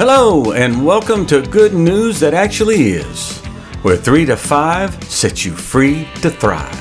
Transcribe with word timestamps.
Hello, 0.00 0.52
and 0.52 0.86
welcome 0.86 1.26
to 1.26 1.42
Good 1.42 1.74
News 1.74 2.20
That 2.20 2.32
Actually 2.32 2.92
Is, 2.92 3.36
where 3.82 3.98
3 3.98 4.24
to 4.24 4.34
5 4.34 5.04
sets 5.04 5.44
you 5.44 5.52
free 5.52 6.08
to 6.22 6.30
thrive. 6.30 6.74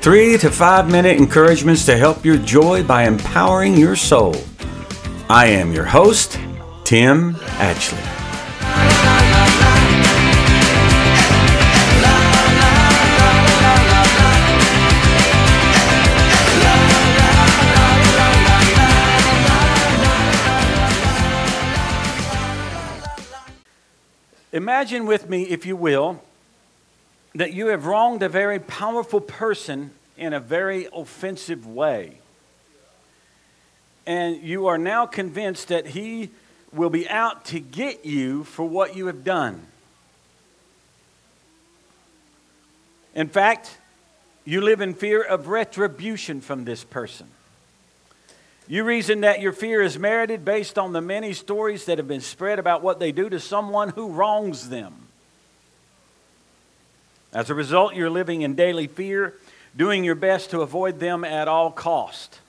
3 0.00 0.38
to 0.38 0.48
5 0.52 0.88
minute 0.88 1.16
encouragements 1.16 1.84
to 1.86 1.96
help 1.96 2.24
your 2.24 2.36
joy 2.36 2.84
by 2.84 3.02
empowering 3.02 3.74
your 3.76 3.96
soul. 3.96 4.36
I 5.28 5.46
am 5.46 5.72
your 5.72 5.86
host, 5.86 6.38
Tim 6.84 7.34
Atchley. 7.58 8.15
Imagine 24.56 25.04
with 25.04 25.28
me, 25.28 25.42
if 25.42 25.66
you 25.66 25.76
will, 25.76 26.22
that 27.34 27.52
you 27.52 27.66
have 27.66 27.84
wronged 27.84 28.22
a 28.22 28.28
very 28.30 28.58
powerful 28.58 29.20
person 29.20 29.90
in 30.16 30.32
a 30.32 30.40
very 30.40 30.88
offensive 30.94 31.66
way. 31.66 32.16
And 34.06 34.42
you 34.42 34.66
are 34.68 34.78
now 34.78 35.04
convinced 35.04 35.68
that 35.68 35.88
he 35.88 36.30
will 36.72 36.88
be 36.88 37.06
out 37.06 37.44
to 37.46 37.60
get 37.60 38.06
you 38.06 38.44
for 38.44 38.66
what 38.66 38.96
you 38.96 39.08
have 39.08 39.24
done. 39.24 39.66
In 43.14 43.28
fact, 43.28 43.76
you 44.46 44.62
live 44.62 44.80
in 44.80 44.94
fear 44.94 45.22
of 45.22 45.48
retribution 45.48 46.40
from 46.40 46.64
this 46.64 46.82
person. 46.82 47.26
You 48.68 48.82
reason 48.82 49.20
that 49.20 49.40
your 49.40 49.52
fear 49.52 49.80
is 49.80 49.98
merited 49.98 50.44
based 50.44 50.76
on 50.78 50.92
the 50.92 51.00
many 51.00 51.32
stories 51.32 51.84
that 51.84 51.98
have 51.98 52.08
been 52.08 52.20
spread 52.20 52.58
about 52.58 52.82
what 52.82 52.98
they 52.98 53.12
do 53.12 53.28
to 53.28 53.38
someone 53.38 53.90
who 53.90 54.08
wrongs 54.08 54.68
them. 54.68 54.92
As 57.32 57.48
a 57.48 57.54
result, 57.54 57.94
you're 57.94 58.10
living 58.10 58.42
in 58.42 58.54
daily 58.54 58.88
fear, 58.88 59.34
doing 59.76 60.02
your 60.02 60.14
best 60.14 60.50
to 60.50 60.62
avoid 60.62 60.98
them 60.98 61.22
at 61.22 61.46
all 61.46 61.70
cost. 61.70 62.40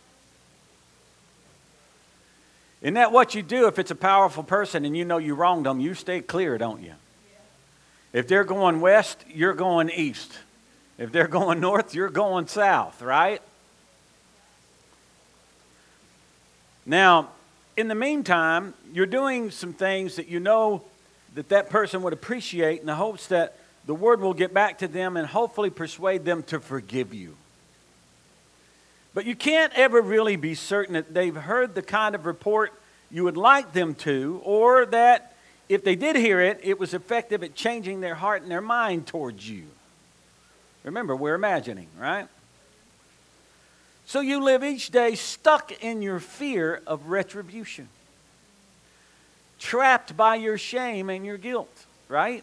Isn't 2.81 2.95
that 2.95 3.11
what 3.11 3.35
you 3.35 3.43
do 3.43 3.67
if 3.67 3.77
it's 3.79 3.91
a 3.91 3.95
powerful 3.95 4.43
person 4.43 4.85
and 4.85 4.95
you 4.95 5.05
know 5.05 5.17
you 5.17 5.35
wronged 5.35 5.65
them? 5.65 5.79
You 5.79 5.93
stay 5.93 6.21
clear, 6.21 6.57
don't 6.57 6.81
you? 6.81 6.93
If 8.13 8.27
they're 8.27 8.43
going 8.43 8.79
west, 8.79 9.23
you're 9.27 9.53
going 9.53 9.89
east. 9.89 10.31
If 10.97 11.11
they're 11.11 11.27
going 11.27 11.59
north, 11.59 11.93
you're 11.93 12.09
going 12.09 12.47
south, 12.47 13.01
right? 13.01 13.41
Now, 16.87 17.27
in 17.75 17.89
the 17.89 17.95
meantime, 17.95 18.73
you're 18.93 19.05
doing 19.05 19.51
some 19.51 19.73
things 19.73 20.15
that 20.15 20.29
you 20.29 20.39
know 20.39 20.83
that 21.35 21.49
that 21.49 21.69
person 21.69 22.01
would 22.01 22.13
appreciate 22.13 22.79
in 22.79 22.87
the 22.87 22.95
hopes 22.95 23.27
that 23.27 23.57
the 23.85 23.93
word 23.93 24.21
will 24.21 24.33
get 24.33 24.53
back 24.53 24.79
to 24.79 24.87
them 24.87 25.17
and 25.17 25.27
hopefully 25.27 25.69
persuade 25.69 26.23
them 26.23 26.43
to 26.43 26.61
forgive 26.61 27.13
you. 27.13 27.35
But 29.13 29.25
you 29.25 29.35
can't 29.35 29.73
ever 29.75 30.01
really 30.01 30.37
be 30.37 30.55
certain 30.55 30.93
that 30.93 31.13
they've 31.13 31.35
heard 31.35 31.75
the 31.75 31.81
kind 31.81 32.15
of 32.15 32.25
report 32.25 32.73
you 33.11 33.25
would 33.25 33.37
like 33.37 33.73
them 33.73 33.93
to, 33.95 34.41
or 34.45 34.85
that 34.85 35.35
if 35.67 35.83
they 35.83 35.95
did 35.95 36.15
hear 36.15 36.39
it, 36.39 36.61
it 36.63 36.79
was 36.79 36.93
effective 36.93 37.43
at 37.43 37.53
changing 37.53 37.99
their 37.99 38.15
heart 38.15 38.43
and 38.43 38.51
their 38.51 38.61
mind 38.61 39.07
towards 39.07 39.49
you. 39.49 39.65
Remember, 40.85 41.15
we're 41.15 41.35
imagining, 41.35 41.87
right? 41.99 42.27
So 44.07 44.21
you 44.21 44.41
live 44.41 44.63
each 44.63 44.89
day 44.89 45.15
stuck 45.15 45.83
in 45.83 46.01
your 46.01 46.21
fear 46.21 46.81
of 46.87 47.09
retribution, 47.09 47.89
trapped 49.59 50.15
by 50.15 50.35
your 50.35 50.57
shame 50.57 51.09
and 51.09 51.25
your 51.25 51.37
guilt, 51.37 51.85
right? 52.07 52.41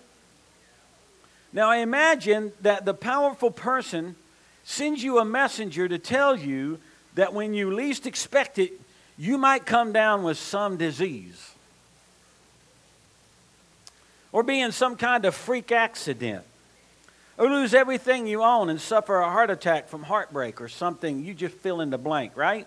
Now 1.54 1.70
I 1.70 1.78
imagine 1.78 2.52
that 2.60 2.84
the 2.84 2.92
powerful 2.92 3.50
person 3.50 4.14
sends 4.62 5.02
you 5.02 5.18
a 5.18 5.24
messenger 5.24 5.88
to 5.88 5.98
tell 5.98 6.36
you 6.36 6.80
that 7.14 7.32
when 7.32 7.54
you 7.54 7.72
least 7.72 8.06
expect 8.06 8.58
it, 8.58 8.72
you 9.16 9.38
might 9.38 9.64
come 9.64 9.90
down 9.90 10.22
with 10.22 10.36
some 10.36 10.76
disease. 10.76 11.52
Or 14.32 14.42
be 14.42 14.60
in 14.60 14.70
some 14.70 14.96
kind 14.96 15.24
of 15.24 15.34
freak 15.34 15.72
accident 15.72 16.44
or 17.36 17.46
lose 17.48 17.74
everything 17.74 18.26
you 18.26 18.42
own 18.42 18.70
and 18.70 18.80
suffer 18.80 19.18
a 19.18 19.30
heart 19.30 19.50
attack 19.50 19.88
from 19.88 20.04
heartbreak 20.04 20.60
or 20.60 20.68
something, 20.68 21.24
you 21.24 21.34
just 21.34 21.54
fill 21.56 21.80
in 21.80 21.90
the 21.90 21.98
blank, 21.98 22.36
right? 22.36 22.66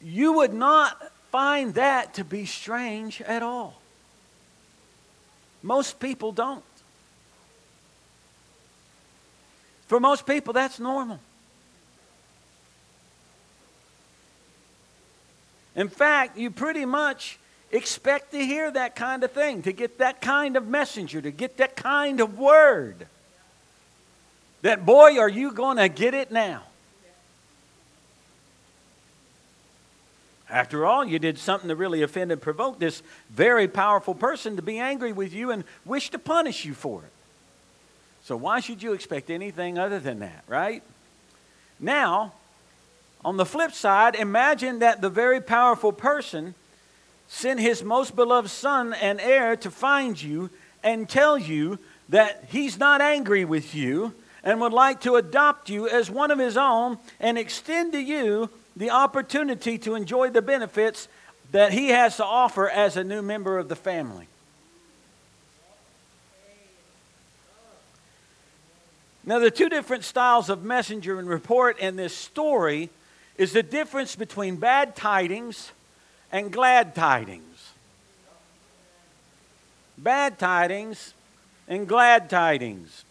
You 0.00 0.34
would 0.34 0.54
not 0.54 1.10
find 1.30 1.74
that 1.74 2.14
to 2.14 2.24
be 2.24 2.46
strange 2.46 3.20
at 3.22 3.42
all. 3.42 3.80
Most 5.62 5.98
people 5.98 6.32
don't. 6.32 6.62
For 9.88 9.98
most 9.98 10.26
people, 10.26 10.52
that's 10.52 10.78
normal. 10.78 11.18
In 15.74 15.88
fact, 15.88 16.36
you 16.36 16.50
pretty 16.50 16.84
much 16.84 17.38
expect 17.70 18.32
to 18.32 18.38
hear 18.38 18.70
that 18.70 18.96
kind 18.96 19.24
of 19.24 19.32
thing, 19.32 19.62
to 19.62 19.72
get 19.72 19.98
that 19.98 20.20
kind 20.20 20.56
of 20.56 20.66
messenger, 20.66 21.20
to 21.22 21.30
get 21.30 21.56
that 21.58 21.76
kind 21.76 22.20
of 22.20 22.38
word. 22.38 23.06
That, 24.62 24.84
boy, 24.84 25.18
are 25.18 25.28
you 25.28 25.52
going 25.52 25.76
to 25.76 25.88
get 25.88 26.14
it 26.14 26.32
now? 26.32 26.62
After 30.50 30.86
all, 30.86 31.04
you 31.04 31.18
did 31.18 31.38
something 31.38 31.68
to 31.68 31.76
really 31.76 32.02
offend 32.02 32.32
and 32.32 32.40
provoke 32.40 32.78
this 32.78 33.02
very 33.30 33.68
powerful 33.68 34.14
person 34.14 34.56
to 34.56 34.62
be 34.62 34.78
angry 34.78 35.12
with 35.12 35.34
you 35.34 35.50
and 35.50 35.62
wish 35.84 36.10
to 36.10 36.18
punish 36.18 36.64
you 36.64 36.72
for 36.72 37.02
it. 37.02 37.12
So, 38.24 38.36
why 38.36 38.60
should 38.60 38.82
you 38.82 38.94
expect 38.94 39.30
anything 39.30 39.78
other 39.78 39.98
than 39.98 40.20
that, 40.20 40.44
right? 40.48 40.82
Now, 41.78 42.32
on 43.24 43.36
the 43.36 43.44
flip 43.44 43.72
side, 43.72 44.14
imagine 44.14 44.78
that 44.78 45.00
the 45.00 45.10
very 45.10 45.40
powerful 45.40 45.92
person 45.92 46.54
sent 47.28 47.60
his 47.60 47.82
most 47.82 48.16
beloved 48.16 48.48
son 48.48 48.94
and 48.94 49.20
heir 49.20 49.54
to 49.56 49.70
find 49.70 50.20
you 50.20 50.48
and 50.82 51.08
tell 51.08 51.36
you 51.36 51.78
that 52.08 52.44
he's 52.48 52.78
not 52.78 53.02
angry 53.02 53.44
with 53.44 53.74
you 53.74 54.14
and 54.42 54.60
would 54.60 54.72
like 54.72 55.00
to 55.02 55.16
adopt 55.16 55.68
you 55.68 55.88
as 55.88 56.10
one 56.10 56.30
of 56.30 56.38
his 56.38 56.56
own 56.56 56.98
and 57.20 57.36
extend 57.36 57.92
to 57.92 58.00
you 58.00 58.50
the 58.76 58.90
opportunity 58.90 59.78
to 59.78 59.94
enjoy 59.94 60.30
the 60.30 60.42
benefits 60.42 61.08
that 61.50 61.72
he 61.72 61.88
has 61.88 62.16
to 62.16 62.24
offer 62.24 62.68
as 62.68 62.96
a 62.96 63.04
new 63.04 63.22
member 63.22 63.58
of 63.58 63.68
the 63.68 63.76
family. 63.76 64.28
Now, 69.24 69.38
the 69.38 69.50
two 69.50 69.68
different 69.68 70.04
styles 70.04 70.48
of 70.48 70.64
messenger 70.64 71.18
and 71.18 71.28
report 71.28 71.78
in 71.78 71.96
this 71.96 72.14
story 72.14 72.88
is 73.36 73.52
the 73.52 73.62
difference 73.62 74.16
between 74.16 74.56
bad 74.56 74.96
tidings 74.96 75.70
and 76.32 76.50
glad 76.50 76.94
tidings. 76.94 77.72
Bad 79.98 80.38
tidings 80.38 81.12
and 81.66 81.86
glad 81.86 82.30
tidings. 82.30 83.04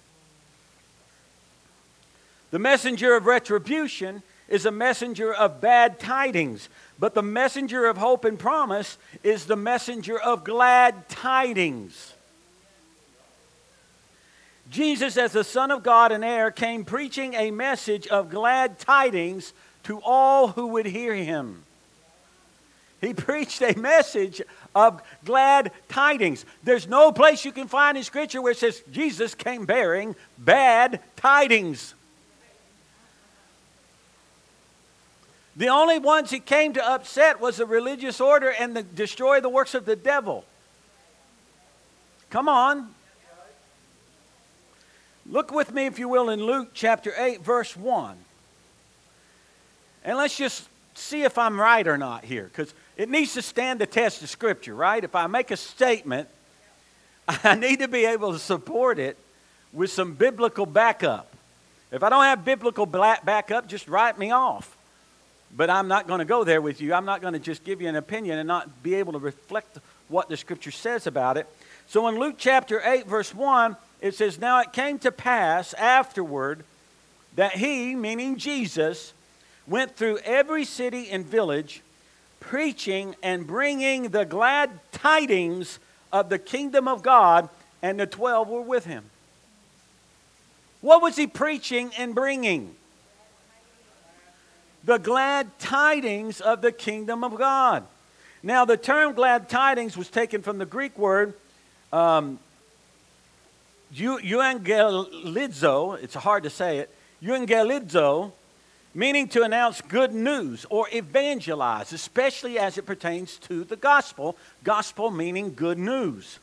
The 2.57 2.63
messenger 2.63 3.15
of 3.15 3.27
retribution 3.27 4.23
is 4.47 4.65
a 4.65 4.71
messenger 4.71 5.31
of 5.31 5.61
bad 5.61 5.99
tidings, 5.99 6.69
but 6.97 7.13
the 7.13 7.21
messenger 7.21 7.85
of 7.85 7.97
hope 7.97 8.25
and 8.25 8.39
promise 8.39 8.97
is 9.21 9.45
the 9.45 9.55
messenger 9.55 10.19
of 10.19 10.43
glad 10.43 11.07
tidings. 11.07 12.15
Jesus, 14.71 15.17
as 15.17 15.33
the 15.33 15.43
Son 15.43 15.69
of 15.69 15.83
God 15.83 16.11
and 16.11 16.25
heir, 16.25 16.49
came 16.49 16.83
preaching 16.83 17.35
a 17.35 17.51
message 17.51 18.07
of 18.07 18.31
glad 18.31 18.79
tidings 18.79 19.53
to 19.83 20.01
all 20.03 20.47
who 20.47 20.65
would 20.65 20.87
hear 20.87 21.13
him. 21.13 21.61
He 23.01 23.13
preached 23.13 23.61
a 23.61 23.77
message 23.77 24.41
of 24.73 25.03
glad 25.23 25.71
tidings. 25.89 26.43
There's 26.63 26.87
no 26.87 27.11
place 27.11 27.45
you 27.45 27.51
can 27.51 27.67
find 27.67 27.95
in 27.99 28.03
Scripture 28.03 28.41
where 28.41 28.53
it 28.53 28.57
says 28.57 28.81
Jesus 28.89 29.35
came 29.35 29.67
bearing 29.67 30.15
bad 30.39 31.01
tidings. 31.17 31.93
The 35.57 35.69
only 35.69 35.97
ones 35.97 36.29
he 36.29 36.39
came 36.39 36.73
to 36.73 36.87
upset 36.87 37.39
was 37.39 37.57
the 37.57 37.65
religious 37.65 38.21
order 38.21 38.51
and 38.51 38.75
the, 38.75 38.83
destroy 38.83 39.41
the 39.41 39.49
works 39.49 39.73
of 39.73 39.85
the 39.85 39.95
devil. 39.95 40.45
Come 42.29 42.47
on. 42.47 42.93
Look 45.25 45.51
with 45.51 45.73
me, 45.73 45.87
if 45.87 45.97
you 45.97 46.07
will, 46.07 46.29
in 46.29 46.43
Luke 46.43 46.69
chapter 46.75 47.11
8, 47.17 47.41
verse 47.41 47.75
1. 47.75 48.15
And 50.05 50.17
let's 50.17 50.37
just 50.37 50.69
see 50.93 51.23
if 51.23 51.39
I'm 51.39 51.59
right 51.59 51.85
or 51.87 51.97
not 51.97 52.23
here, 52.23 52.43
because 52.43 52.73
it 52.95 53.09
needs 53.09 53.33
to 53.33 53.41
stand 53.41 53.81
the 53.81 53.87
test 53.87 54.21
of 54.21 54.29
Scripture, 54.29 54.75
right? 54.75 55.03
If 55.03 55.15
I 55.15 55.25
make 55.25 55.49
a 55.49 55.57
statement, 55.57 56.29
I 57.27 57.55
need 57.55 57.79
to 57.79 57.87
be 57.87 58.05
able 58.05 58.31
to 58.31 58.39
support 58.39 58.99
it 58.99 59.17
with 59.73 59.89
some 59.89 60.13
biblical 60.13 60.67
backup. 60.67 61.33
If 61.91 62.03
I 62.03 62.09
don't 62.09 62.23
have 62.23 62.45
biblical 62.45 62.85
backup, 62.85 63.67
just 63.67 63.87
write 63.87 64.19
me 64.19 64.29
off. 64.29 64.76
But 65.55 65.69
I'm 65.69 65.87
not 65.87 66.07
going 66.07 66.19
to 66.19 66.25
go 66.25 66.43
there 66.43 66.61
with 66.61 66.81
you. 66.81 66.93
I'm 66.93 67.05
not 67.05 67.21
going 67.21 67.33
to 67.33 67.39
just 67.39 67.63
give 67.63 67.81
you 67.81 67.87
an 67.87 67.95
opinion 67.95 68.37
and 68.37 68.47
not 68.47 68.83
be 68.83 68.95
able 68.95 69.13
to 69.13 69.19
reflect 69.19 69.77
what 70.07 70.29
the 70.29 70.37
scripture 70.37 70.71
says 70.71 71.07
about 71.07 71.37
it. 71.37 71.47
So 71.87 72.07
in 72.07 72.19
Luke 72.19 72.35
chapter 72.37 72.81
8, 72.83 73.07
verse 73.07 73.33
1, 73.33 73.75
it 74.01 74.15
says, 74.15 74.39
Now 74.39 74.59
it 74.61 74.73
came 74.73 74.99
to 74.99 75.11
pass 75.11 75.73
afterward 75.73 76.63
that 77.35 77.53
he, 77.53 77.95
meaning 77.95 78.37
Jesus, 78.37 79.13
went 79.67 79.95
through 79.95 80.17
every 80.19 80.65
city 80.65 81.09
and 81.09 81.25
village, 81.25 81.81
preaching 82.39 83.15
and 83.21 83.45
bringing 83.45 84.09
the 84.09 84.25
glad 84.25 84.71
tidings 84.91 85.79
of 86.11 86.29
the 86.29 86.39
kingdom 86.39 86.87
of 86.87 87.03
God, 87.03 87.49
and 87.81 87.99
the 87.99 88.07
twelve 88.07 88.47
were 88.47 88.61
with 88.61 88.85
him. 88.85 89.03
What 90.81 91.01
was 91.01 91.15
he 91.15 91.27
preaching 91.27 91.91
and 91.97 92.15
bringing? 92.15 92.75
The 94.87 94.97
glad 94.97 95.59
tidings 95.59 96.39
of 96.39 96.61
the 96.61 96.71
kingdom 96.71 97.21
of 97.25 97.37
God. 97.37 97.83
Now, 98.41 98.63
the 98.63 98.77
term 98.77 99.11
glad 99.13 99.49
tidings 99.49 99.97
was 99.97 100.09
taken 100.09 100.41
from 100.41 100.59
the 100.59 100.65
Greek 100.65 100.97
word 100.97 101.33
um, 101.91 102.39
euangelizo. 103.93 105.21
It's 106.01 106.13
hard 106.13 106.43
to 106.43 106.49
say 106.49 106.77
it. 106.77 106.89
Euangelizo, 107.21 108.31
meaning 108.93 109.27
to 109.27 109.43
announce 109.43 109.81
good 109.81 110.13
news 110.13 110.65
or 110.69 110.87
evangelize, 110.93 111.91
especially 111.91 112.57
as 112.57 112.77
it 112.77 112.85
pertains 112.85 113.35
to 113.39 113.65
the 113.65 113.75
gospel. 113.75 114.37
Gospel 114.63 115.11
meaning 115.11 115.53
good 115.53 115.77
news. 115.77 116.39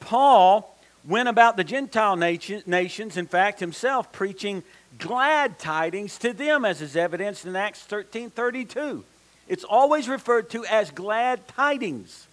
Paul 0.00 0.74
went 1.04 1.28
about 1.28 1.58
the 1.58 1.64
Gentile 1.64 2.16
nation, 2.16 2.62
nations, 2.64 3.18
in 3.18 3.26
fact, 3.26 3.60
himself 3.60 4.10
preaching 4.12 4.62
glad 4.98 5.58
tidings 5.58 6.18
to 6.18 6.32
them, 6.32 6.64
as 6.64 6.82
is 6.82 6.96
evidenced 6.96 7.44
in 7.46 7.56
Acts 7.56 7.82
13 7.82 8.30
32. 8.30 9.04
It's 9.48 9.64
always 9.64 10.08
referred 10.08 10.50
to 10.50 10.64
as 10.64 10.90
glad 10.90 11.46
tidings. 11.48 12.26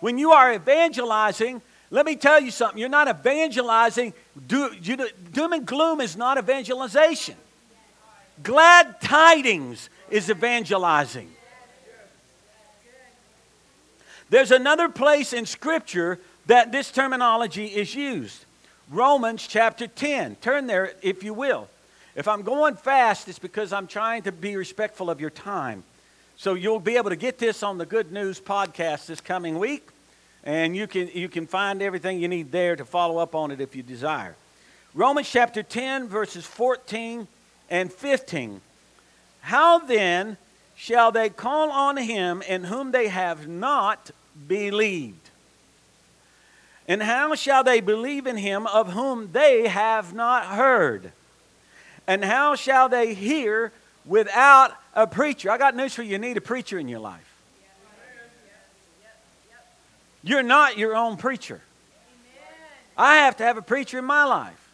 When 0.00 0.18
you 0.18 0.32
are 0.32 0.52
evangelizing, 0.52 1.62
let 1.90 2.06
me 2.06 2.16
tell 2.16 2.40
you 2.40 2.50
something. 2.50 2.78
You're 2.78 2.88
not 2.88 3.08
evangelizing. 3.08 4.12
Doom 4.48 5.52
and 5.52 5.66
gloom 5.66 6.00
is 6.00 6.16
not 6.16 6.38
evangelization. 6.38 7.36
Glad 8.42 9.00
tidings 9.00 9.90
is 10.10 10.28
evangelizing. 10.30 11.30
There's 14.30 14.50
another 14.50 14.88
place 14.88 15.32
in 15.32 15.44
Scripture 15.44 16.18
that 16.46 16.72
this 16.72 16.90
terminology 16.90 17.66
is 17.66 17.94
used. 17.94 18.44
Romans 18.92 19.46
chapter 19.46 19.86
10. 19.86 20.36
Turn 20.36 20.66
there 20.66 20.92
if 21.00 21.24
you 21.24 21.32
will. 21.32 21.66
If 22.14 22.28
I'm 22.28 22.42
going 22.42 22.76
fast, 22.76 23.26
it's 23.26 23.38
because 23.38 23.72
I'm 23.72 23.86
trying 23.86 24.24
to 24.24 24.32
be 24.32 24.54
respectful 24.54 25.08
of 25.08 25.18
your 25.18 25.30
time. 25.30 25.82
So 26.36 26.52
you'll 26.52 26.78
be 26.78 26.98
able 26.98 27.08
to 27.08 27.16
get 27.16 27.38
this 27.38 27.62
on 27.62 27.78
the 27.78 27.86
Good 27.86 28.12
News 28.12 28.38
podcast 28.38 29.06
this 29.06 29.22
coming 29.22 29.58
week, 29.58 29.88
and 30.44 30.76
you 30.76 30.86
can, 30.86 31.08
you 31.14 31.30
can 31.30 31.46
find 31.46 31.80
everything 31.80 32.20
you 32.20 32.28
need 32.28 32.52
there 32.52 32.76
to 32.76 32.84
follow 32.84 33.16
up 33.16 33.34
on 33.34 33.50
it 33.50 33.62
if 33.62 33.74
you 33.74 33.82
desire. 33.82 34.36
Romans 34.92 35.30
chapter 35.30 35.62
10, 35.62 36.06
verses 36.08 36.44
14 36.44 37.26
and 37.70 37.90
15. 37.90 38.60
How 39.40 39.78
then 39.78 40.36
shall 40.76 41.10
they 41.10 41.30
call 41.30 41.70
on 41.70 41.96
him 41.96 42.42
in 42.42 42.64
whom 42.64 42.92
they 42.92 43.08
have 43.08 43.48
not 43.48 44.10
believed? 44.46 45.30
And 46.92 47.02
how 47.02 47.34
shall 47.34 47.64
they 47.64 47.80
believe 47.80 48.26
in 48.26 48.36
him 48.36 48.66
of 48.66 48.92
whom 48.92 49.32
they 49.32 49.66
have 49.66 50.12
not 50.12 50.44
heard? 50.44 51.12
And 52.06 52.22
how 52.22 52.54
shall 52.54 52.90
they 52.90 53.14
hear 53.14 53.72
without 54.04 54.74
a 54.92 55.06
preacher? 55.06 55.50
I 55.50 55.56
got 55.56 55.74
news 55.74 55.94
for 55.94 56.02
you. 56.02 56.10
You 56.10 56.18
need 56.18 56.36
a 56.36 56.42
preacher 56.42 56.78
in 56.78 56.88
your 56.88 56.98
life. 57.00 57.26
You're 60.22 60.42
not 60.42 60.76
your 60.76 60.94
own 60.94 61.16
preacher. 61.16 61.62
I 62.94 63.16
have 63.20 63.38
to 63.38 63.44
have 63.44 63.56
a 63.56 63.62
preacher 63.62 63.98
in 63.98 64.04
my 64.04 64.24
life. 64.24 64.70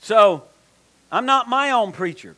So, 0.00 0.44
I'm 1.12 1.26
not 1.26 1.50
my 1.50 1.72
own 1.72 1.92
preacher. 1.92 2.34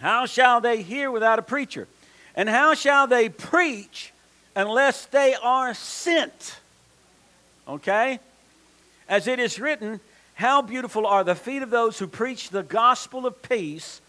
How 0.00 0.24
shall 0.24 0.62
they 0.62 0.80
hear 0.80 1.10
without 1.10 1.38
a 1.38 1.42
preacher? 1.42 1.88
And 2.34 2.48
how 2.48 2.72
shall 2.72 3.06
they 3.06 3.28
preach 3.28 4.14
unless 4.56 5.04
they 5.04 5.34
are 5.34 5.74
sent? 5.74 6.56
Okay? 7.68 8.20
As 9.08 9.26
it 9.26 9.38
is 9.38 9.58
written, 9.58 10.00
How 10.34 10.62
beautiful 10.62 11.06
are 11.06 11.24
the 11.24 11.34
feet 11.34 11.62
of 11.62 11.70
those 11.70 11.98
who 11.98 12.06
preach 12.06 12.50
the 12.50 12.62
gospel 12.62 13.26
of 13.26 13.42
peace, 13.42 14.00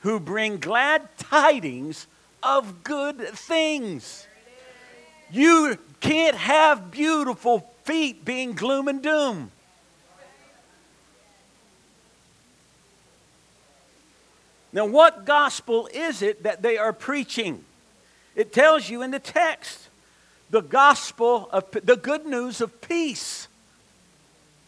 who 0.00 0.20
bring 0.20 0.58
glad 0.58 1.08
tidings 1.18 2.06
of 2.42 2.82
good 2.84 3.18
things. 3.18 4.26
You 5.30 5.78
can't 6.00 6.36
have 6.36 6.90
beautiful 6.90 7.70
feet 7.84 8.24
being 8.24 8.52
gloom 8.52 8.88
and 8.88 9.02
doom. 9.02 9.50
Now, 14.72 14.86
what 14.86 15.24
gospel 15.24 15.88
is 15.92 16.22
it 16.22 16.44
that 16.44 16.62
they 16.62 16.78
are 16.78 16.92
preaching? 16.92 17.64
It 18.36 18.52
tells 18.52 18.88
you 18.88 19.02
in 19.02 19.10
the 19.10 19.18
text 19.18 19.89
the 20.50 20.60
gospel 20.60 21.48
of 21.52 21.70
the 21.70 21.96
good 21.96 22.26
news 22.26 22.60
of 22.60 22.80
peace. 22.80 23.48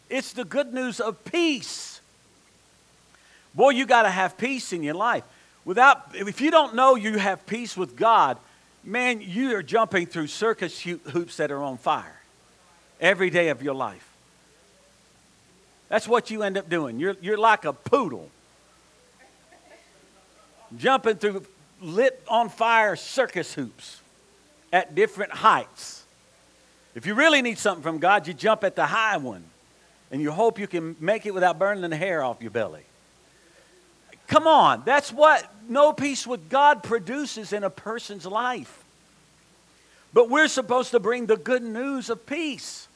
It's 0.09 0.33
the 0.33 0.45
good 0.45 0.73
news 0.73 1.01
of 1.01 1.25
peace. 1.25 2.01
Boy, 3.55 3.71
you 3.71 3.87
got 3.87 4.03
to 4.03 4.11
have 4.11 4.39
peace 4.39 4.73
in 4.73 4.83
your 4.83 4.95
life. 4.95 5.25
Without, 5.65 6.07
if 6.15 6.41
you 6.41 6.51
don't 6.51 6.75
know 6.75 6.95
you 6.95 7.19
have 7.19 7.47
peace 7.47 7.77
with 7.77 7.97
God, 7.97 8.39
man, 8.85 9.21
you 9.21 9.55
are 9.57 9.63
jumping 9.63 10.07
through 10.07 10.27
circus 10.29 10.81
hoops 10.81 11.37
that 11.37 11.51
are 11.51 11.63
on 11.63 11.79
fire 11.79 12.21
every 13.01 13.31
day 13.31 13.49
of 13.49 13.63
your 13.63 13.75
life. 13.75 14.09
That's 15.89 16.09
what 16.09 16.31
you 16.31 16.43
end 16.43 16.57
up 16.57 16.69
doing. 16.69 16.99
You're, 16.99 17.17
you're 17.21 17.39
like 17.39 17.65
a 17.65 17.73
poodle 17.73 18.31
jumping 20.79 21.17
through 21.17 21.45
lit 21.81 22.23
on 22.29 22.49
fire 22.49 22.97
circus 22.97 23.53
hoops 23.53 24.02
at 24.73 24.95
different 24.95 25.33
heights. 25.33 26.03
If 26.95 27.07
you 27.07 27.15
really 27.15 27.43
need 27.43 27.59
something 27.59 27.83
from 27.83 27.99
God, 27.99 28.27
you 28.27 28.35
jump 28.35 28.65
at 28.65 28.77
the 28.77 28.87
high 28.87 29.17
one 29.17 29.45
and 30.11 30.21
you 30.21 30.31
hope 30.31 30.59
you 30.59 30.67
can 30.67 30.97
make 31.01 31.27
it 31.27 31.33
without 31.33 31.59
burning 31.59 31.89
the 31.89 31.97
hair 31.97 32.23
off 32.23 32.43
your 32.43 32.51
belly. 32.51 32.83
Come 34.29 34.47
on, 34.47 34.83
that's 34.85 35.13
what 35.13 35.53
no 35.69 35.93
peace 35.93 36.27
with 36.27 36.49
God 36.49 36.83
produces 36.83 37.53
in 37.53 37.65
a 37.65 37.71
person's 37.71 38.27
life. 38.27 38.83
But 40.15 40.29
we're 40.29 40.49
supposed 40.49 40.91
to 40.93 41.01
bring 41.01 41.27
the 41.27 41.37
good 41.37 41.63
news 41.63 42.11
of 42.11 42.27
peace. 42.27 42.89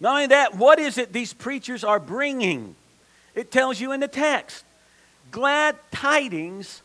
Not 0.00 0.12
only 0.12 0.26
that, 0.28 0.54
what 0.54 0.78
is 0.78 0.96
it 0.96 1.12
these 1.12 1.32
preachers 1.32 1.84
are 1.84 2.00
bringing? 2.00 2.74
It 3.34 3.50
tells 3.50 3.80
you 3.80 3.92
in 3.92 4.00
the 4.00 4.08
text 4.08 4.64
glad 5.30 5.76
tidings 5.92 6.82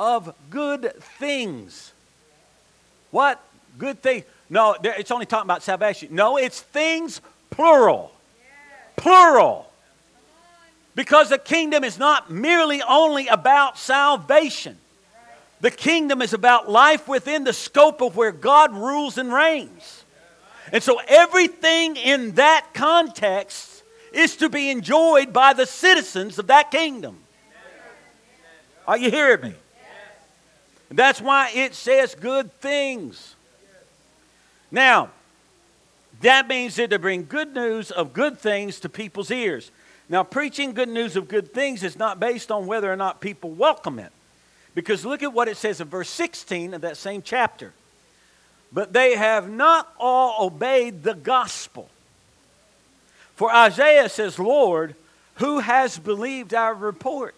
of 0.00 0.34
good 0.50 0.94
things. 1.18 1.91
What? 3.12 3.40
Good 3.78 4.02
thing? 4.02 4.24
No, 4.50 4.76
it's 4.82 5.12
only 5.12 5.26
talking 5.26 5.46
about 5.46 5.62
salvation. 5.62 6.08
No, 6.10 6.36
it's 6.36 6.60
things 6.60 7.20
plural. 7.50 8.10
Plural. 8.96 9.70
Because 10.94 11.30
the 11.30 11.38
kingdom 11.38 11.84
is 11.84 11.98
not 11.98 12.30
merely 12.30 12.82
only 12.82 13.28
about 13.28 13.78
salvation. 13.78 14.76
The 15.60 15.70
kingdom 15.70 16.20
is 16.20 16.34
about 16.34 16.68
life 16.68 17.06
within 17.06 17.44
the 17.44 17.52
scope 17.52 18.00
of 18.00 18.16
where 18.16 18.32
God 18.32 18.74
rules 18.74 19.16
and 19.16 19.32
reigns. 19.32 20.04
And 20.72 20.82
so 20.82 21.00
everything 21.06 21.96
in 21.96 22.32
that 22.32 22.66
context 22.74 23.82
is 24.12 24.36
to 24.36 24.48
be 24.48 24.70
enjoyed 24.70 25.32
by 25.32 25.52
the 25.52 25.66
citizens 25.66 26.38
of 26.38 26.48
that 26.48 26.70
kingdom. 26.70 27.18
Are 28.86 28.98
you 28.98 29.10
hearing 29.10 29.40
me? 29.40 29.54
That's 30.96 31.20
why 31.20 31.50
it 31.54 31.74
says 31.74 32.14
good 32.14 32.52
things. 32.60 33.34
Now, 34.70 35.10
that 36.20 36.48
means 36.48 36.76
that 36.76 36.90
to 36.90 36.98
bring 36.98 37.24
good 37.24 37.54
news 37.54 37.90
of 37.90 38.12
good 38.12 38.38
things 38.38 38.80
to 38.80 38.88
people's 38.88 39.30
ears. 39.30 39.70
Now, 40.08 40.22
preaching 40.22 40.72
good 40.72 40.88
news 40.88 41.16
of 41.16 41.28
good 41.28 41.52
things 41.52 41.82
is 41.82 41.98
not 41.98 42.20
based 42.20 42.50
on 42.52 42.66
whether 42.66 42.92
or 42.92 42.96
not 42.96 43.20
people 43.20 43.50
welcome 43.50 43.98
it. 43.98 44.12
Because 44.74 45.04
look 45.04 45.22
at 45.22 45.32
what 45.32 45.48
it 45.48 45.56
says 45.56 45.80
in 45.80 45.88
verse 45.88 46.08
16 46.08 46.74
of 46.74 46.80
that 46.82 46.96
same 46.96 47.22
chapter. 47.22 47.72
But 48.72 48.92
they 48.92 49.16
have 49.16 49.50
not 49.50 49.92
all 49.98 50.46
obeyed 50.46 51.02
the 51.02 51.14
gospel. 51.14 51.88
For 53.36 53.52
Isaiah 53.52 54.08
says, 54.08 54.38
Lord, 54.38 54.94
who 55.36 55.58
has 55.58 55.98
believed 55.98 56.54
our 56.54 56.74
report? 56.74 57.34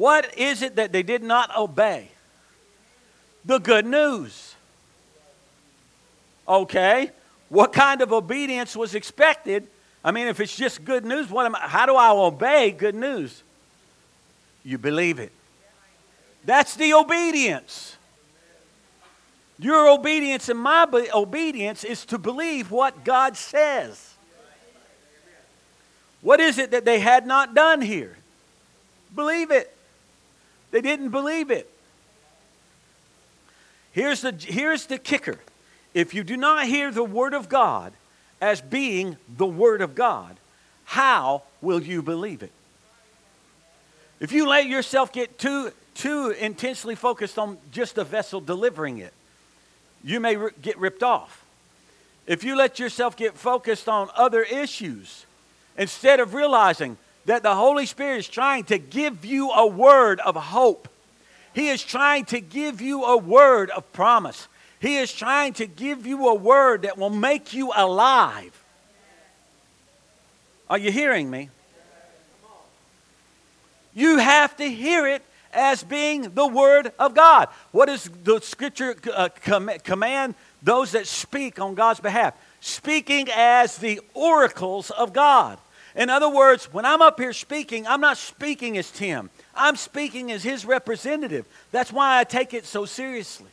What 0.00 0.38
is 0.38 0.62
it 0.62 0.76
that 0.76 0.92
they 0.92 1.02
did 1.02 1.22
not 1.22 1.54
obey? 1.54 2.08
The 3.44 3.58
good 3.58 3.84
news. 3.84 4.54
Okay, 6.48 7.10
what 7.50 7.74
kind 7.74 8.00
of 8.00 8.10
obedience 8.10 8.74
was 8.74 8.94
expected? 8.94 9.66
I 10.02 10.10
mean, 10.10 10.28
if 10.28 10.40
it's 10.40 10.56
just 10.56 10.86
good 10.86 11.04
news, 11.04 11.28
what 11.28 11.44
am 11.44 11.54
I, 11.54 11.68
how 11.68 11.84
do 11.84 11.96
I 11.96 12.08
obey 12.12 12.70
good 12.70 12.94
news? 12.94 13.42
You 14.64 14.78
believe 14.78 15.18
it. 15.18 15.32
That's 16.46 16.76
the 16.76 16.94
obedience. 16.94 17.98
Your 19.58 19.86
obedience 19.90 20.48
and 20.48 20.58
my 20.58 20.86
be- 20.86 21.10
obedience 21.12 21.84
is 21.84 22.06
to 22.06 22.16
believe 22.16 22.70
what 22.70 23.04
God 23.04 23.36
says. 23.36 24.14
What 26.22 26.40
is 26.40 26.56
it 26.56 26.70
that 26.70 26.86
they 26.86 27.00
had 27.00 27.26
not 27.26 27.54
done 27.54 27.82
here? 27.82 28.16
Believe 29.14 29.50
it. 29.50 29.76
They 30.70 30.80
didn't 30.80 31.10
believe 31.10 31.50
it. 31.50 31.70
Here's 33.92 34.20
the, 34.20 34.32
here's 34.32 34.86
the 34.86 34.98
kicker 34.98 35.38
if 35.92 36.14
you 36.14 36.22
do 36.22 36.36
not 36.36 36.66
hear 36.66 36.92
the 36.92 37.04
Word 37.04 37.34
of 37.34 37.48
God 37.48 37.92
as 38.40 38.60
being 38.60 39.16
the 39.36 39.46
Word 39.46 39.82
of 39.82 39.94
God, 39.94 40.36
how 40.84 41.42
will 41.60 41.82
you 41.82 42.02
believe 42.02 42.42
it? 42.42 42.52
If 44.20 44.32
you 44.32 44.46
let 44.46 44.66
yourself 44.66 45.12
get 45.12 45.38
too, 45.38 45.72
too 45.94 46.30
intensely 46.30 46.94
focused 46.94 47.38
on 47.38 47.58
just 47.72 47.96
the 47.96 48.04
vessel 48.04 48.40
delivering 48.40 48.98
it, 48.98 49.12
you 50.04 50.20
may 50.20 50.36
r- 50.36 50.52
get 50.62 50.78
ripped 50.78 51.02
off. 51.02 51.44
If 52.26 52.44
you 52.44 52.54
let 52.54 52.78
yourself 52.78 53.16
get 53.16 53.34
focused 53.36 53.88
on 53.88 54.10
other 54.14 54.42
issues, 54.42 55.26
instead 55.76 56.20
of 56.20 56.34
realizing 56.34 56.96
that 57.26 57.42
the 57.42 57.54
Holy 57.54 57.86
Spirit 57.86 58.18
is 58.18 58.28
trying 58.28 58.64
to 58.64 58.78
give 58.78 59.24
you 59.24 59.50
a 59.50 59.66
word 59.66 60.20
of 60.20 60.36
hope, 60.36 60.88
He 61.54 61.68
is 61.68 61.82
trying 61.82 62.24
to 62.26 62.40
give 62.40 62.80
you 62.80 63.04
a 63.04 63.16
word 63.16 63.70
of 63.70 63.92
promise. 63.92 64.48
He 64.80 64.96
is 64.96 65.12
trying 65.12 65.52
to 65.54 65.66
give 65.66 66.06
you 66.06 66.28
a 66.28 66.34
word 66.34 66.82
that 66.82 66.96
will 66.96 67.10
make 67.10 67.52
you 67.52 67.70
alive. 67.74 68.56
Are 70.70 70.78
you 70.78 70.90
hearing 70.90 71.30
me? 71.30 71.50
You 73.92 74.18
have 74.18 74.56
to 74.56 74.64
hear 74.64 75.06
it 75.06 75.22
as 75.52 75.82
being 75.82 76.34
the 76.34 76.46
Word 76.46 76.92
of 76.98 77.14
God. 77.14 77.48
What 77.72 77.86
does 77.86 78.08
the 78.22 78.40
Scripture 78.40 78.94
uh, 79.12 79.30
com- 79.44 79.70
command 79.82 80.36
those 80.62 80.92
that 80.92 81.06
speak 81.06 81.58
on 81.60 81.74
God's 81.74 82.00
behalf? 82.00 82.34
Speaking 82.60 83.28
as 83.34 83.78
the 83.78 84.00
oracles 84.14 84.90
of 84.90 85.12
God. 85.12 85.58
In 85.96 86.08
other 86.08 86.28
words, 86.28 86.72
when 86.72 86.84
I'm 86.84 87.02
up 87.02 87.18
here 87.18 87.32
speaking, 87.32 87.86
I'm 87.86 88.00
not 88.00 88.16
speaking 88.16 88.78
as 88.78 88.90
Tim. 88.90 89.30
I'm 89.54 89.76
speaking 89.76 90.30
as 90.30 90.42
his 90.42 90.64
representative. 90.64 91.46
That's 91.72 91.92
why 91.92 92.18
I 92.18 92.24
take 92.24 92.54
it 92.54 92.64
so 92.64 92.84
seriously. 92.84 93.50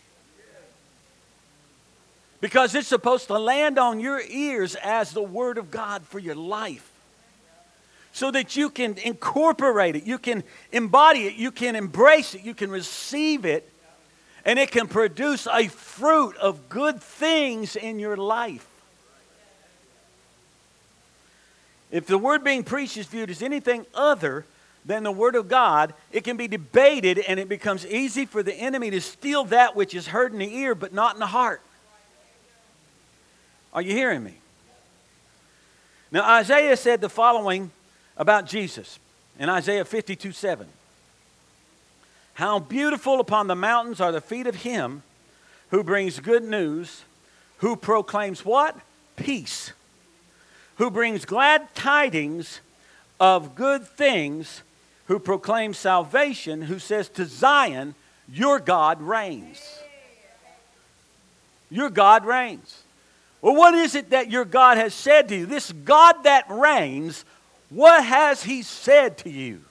Because 2.39 2.75
it's 2.75 2.87
supposed 2.87 3.27
to 3.27 3.39
land 3.39 3.79
on 3.79 3.99
your 3.99 4.21
ears 4.21 4.75
as 4.75 5.11
the 5.11 5.23
Word 5.23 5.57
of 5.57 5.71
God 5.71 6.03
for 6.03 6.19
your 6.19 6.35
life 6.35 6.91
so 8.11 8.31
that 8.31 8.55
you 8.55 8.69
can 8.69 8.97
incorporate 8.97 9.95
it, 9.95 10.03
you 10.03 10.17
can 10.17 10.43
embody 10.71 11.27
it, 11.27 11.35
you 11.35 11.51
can 11.51 11.75
embrace 11.75 12.33
it, 12.33 12.41
you 12.41 12.53
can 12.53 12.71
receive 12.71 13.45
it, 13.45 13.71
and 14.43 14.57
it 14.57 14.71
can 14.71 14.87
produce 14.87 15.47
a 15.47 15.67
fruit 15.67 16.35
of 16.37 16.69
good 16.69 17.01
things 17.01 17.75
in 17.75 17.99
your 17.99 18.17
life. 18.17 18.65
If 21.91 22.05
the 22.05 22.17
word 22.17 22.43
being 22.43 22.63
preached 22.63 22.97
is 22.97 23.05
viewed 23.05 23.29
as 23.29 23.41
anything 23.41 23.85
other 23.93 24.45
than 24.85 25.03
the 25.03 25.11
word 25.11 25.35
of 25.35 25.47
God, 25.47 25.93
it 26.11 26.23
can 26.23 26.37
be 26.37 26.47
debated 26.47 27.19
and 27.19 27.39
it 27.39 27.49
becomes 27.49 27.85
easy 27.85 28.25
for 28.25 28.41
the 28.41 28.53
enemy 28.53 28.89
to 28.91 29.01
steal 29.01 29.43
that 29.45 29.75
which 29.75 29.93
is 29.93 30.07
heard 30.07 30.33
in 30.33 30.39
the 30.39 30.55
ear 30.55 30.75
but 30.75 30.93
not 30.93 31.13
in 31.13 31.19
the 31.19 31.27
heart. 31.27 31.61
Are 33.73 33.81
you 33.81 33.91
hearing 33.91 34.23
me? 34.23 34.35
Now, 36.11 36.23
Isaiah 36.37 36.77
said 36.77 37.01
the 37.01 37.09
following 37.09 37.71
about 38.15 38.45
Jesus 38.45 38.97
in 39.39 39.49
Isaiah 39.49 39.85
52 39.85 40.31
7. 40.31 40.67
How 42.35 42.59
beautiful 42.59 43.19
upon 43.19 43.47
the 43.47 43.55
mountains 43.55 43.99
are 43.99 44.11
the 44.11 44.21
feet 44.21 44.47
of 44.47 44.55
him 44.57 45.03
who 45.69 45.83
brings 45.83 46.19
good 46.19 46.43
news, 46.43 47.03
who 47.57 47.75
proclaims 47.75 48.45
what? 48.45 48.77
Peace. 49.15 49.73
Who 50.77 50.91
brings 50.91 51.25
glad 51.25 51.73
tidings 51.75 52.61
of 53.19 53.55
good 53.55 53.87
things, 53.87 54.61
who 55.05 55.19
proclaims 55.19 55.77
salvation, 55.77 56.63
who 56.63 56.79
says 56.79 57.09
to 57.09 57.25
Zion, 57.25 57.95
Your 58.31 58.59
God 58.59 59.01
reigns. 59.01 59.61
Your 61.69 61.89
God 61.89 62.25
reigns. 62.25 62.83
Well, 63.41 63.55
what 63.55 63.73
is 63.73 63.95
it 63.95 64.11
that 64.11 64.31
your 64.31 64.45
God 64.45 64.77
has 64.77 64.93
said 64.93 65.29
to 65.29 65.35
you? 65.35 65.45
This 65.45 65.71
God 65.71 66.23
that 66.23 66.45
reigns 66.49 67.23
what 67.69 68.03
has 68.03 68.43
he 68.43 68.61
said 68.61 69.17
to 69.19 69.29
you? 69.29 69.61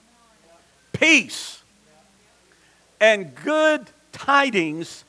Peace 0.93 1.61
and 2.99 3.33
good 3.35 3.87
tidings 4.11 5.03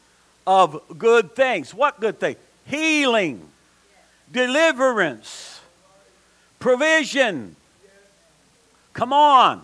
of 0.46 0.80
good 0.96 1.34
things. 1.34 1.74
What 1.74 2.00
good 2.00 2.18
thing? 2.18 2.36
Healing, 2.66 3.48
deliverance, 4.32 5.57
provision. 6.58 7.56
Come 8.92 9.12
on. 9.12 9.62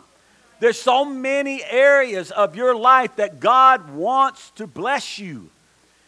There's 0.60 0.80
so 0.80 1.04
many 1.04 1.62
areas 1.62 2.30
of 2.30 2.56
your 2.56 2.74
life 2.74 3.16
that 3.16 3.40
God 3.40 3.90
wants 3.90 4.50
to 4.52 4.66
bless 4.66 5.18
you 5.18 5.50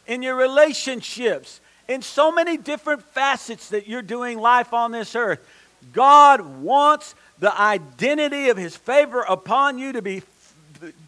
in 0.07 0.23
your 0.23 0.37
relationships, 0.37 1.61
in 1.89 2.01
so 2.03 2.31
many 2.31 2.57
different 2.57 3.03
facets 3.03 3.69
that 3.71 3.89
you're 3.89 4.03
doing 4.03 4.39
life 4.39 4.73
on 4.73 4.93
this 4.93 5.15
earth. 5.17 5.41
God 5.93 6.41
wants 6.63 7.15
the 7.39 7.59
identity 7.61 8.49
of 8.49 8.57
his 8.57 8.77
favor 8.77 9.23
upon 9.23 9.79
you 9.79 9.93
to 9.93 10.03
be 10.03 10.23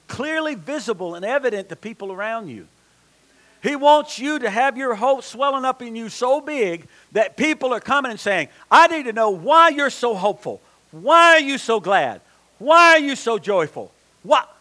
clearly 0.08 0.54
visible 0.54 1.14
and 1.14 1.24
evident 1.24 1.68
to 1.68 1.76
people 1.76 2.12
around 2.12 2.48
you. 2.48 2.66
He 3.62 3.74
wants 3.74 4.18
you 4.18 4.38
to 4.38 4.50
have 4.50 4.76
your 4.76 4.94
hope 4.94 5.24
swelling 5.24 5.64
up 5.64 5.82
in 5.82 5.96
you 5.96 6.08
so 6.08 6.40
big 6.40 6.86
that 7.12 7.36
people 7.36 7.72
are 7.74 7.80
coming 7.80 8.10
and 8.10 8.20
saying, 8.20 8.48
I 8.70 8.86
need 8.86 9.04
to 9.04 9.12
know 9.12 9.30
why 9.30 9.70
you're 9.70 9.90
so 9.90 10.14
hopeful. 10.14 10.60
Why 10.90 11.34
are 11.34 11.40
you 11.40 11.58
so 11.58 11.80
glad? 11.80 12.20
Why 12.58 12.94
are 12.94 12.98
you 12.98 13.16
so 13.16 13.38
joyful? 13.38 13.92
What? 14.22 14.54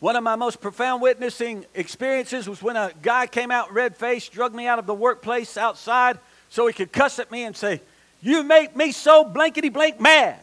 One 0.00 0.14
of 0.14 0.22
my 0.22 0.36
most 0.36 0.60
profound 0.60 1.02
witnessing 1.02 1.66
experiences 1.74 2.48
was 2.48 2.62
when 2.62 2.76
a 2.76 2.92
guy 3.02 3.26
came 3.26 3.50
out 3.50 3.72
red 3.72 3.96
faced, 3.96 4.32
drug 4.32 4.54
me 4.54 4.66
out 4.66 4.78
of 4.78 4.86
the 4.86 4.94
workplace 4.94 5.56
outside 5.56 6.18
so 6.48 6.66
he 6.68 6.72
could 6.72 6.92
cuss 6.92 7.18
at 7.18 7.32
me 7.32 7.44
and 7.44 7.56
say, 7.56 7.80
You 8.20 8.42
make 8.42 8.76
me 8.76 8.92
so 8.92 9.24
blankety 9.24 9.68
blank 9.68 10.00
mad. 10.00 10.38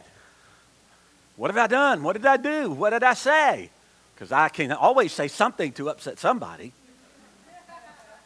What 1.36 1.50
have 1.50 1.58
I 1.58 1.66
done? 1.66 2.02
What 2.02 2.14
did 2.14 2.24
I 2.24 2.36
do? 2.36 2.70
What 2.70 2.90
did 2.90 3.02
I 3.02 3.14
say? 3.14 3.70
Because 4.14 4.32
I 4.32 4.48
can 4.48 4.72
always 4.72 5.12
say 5.12 5.28
something 5.28 5.72
to 5.72 5.90
upset 5.90 6.18
somebody. 6.18 6.72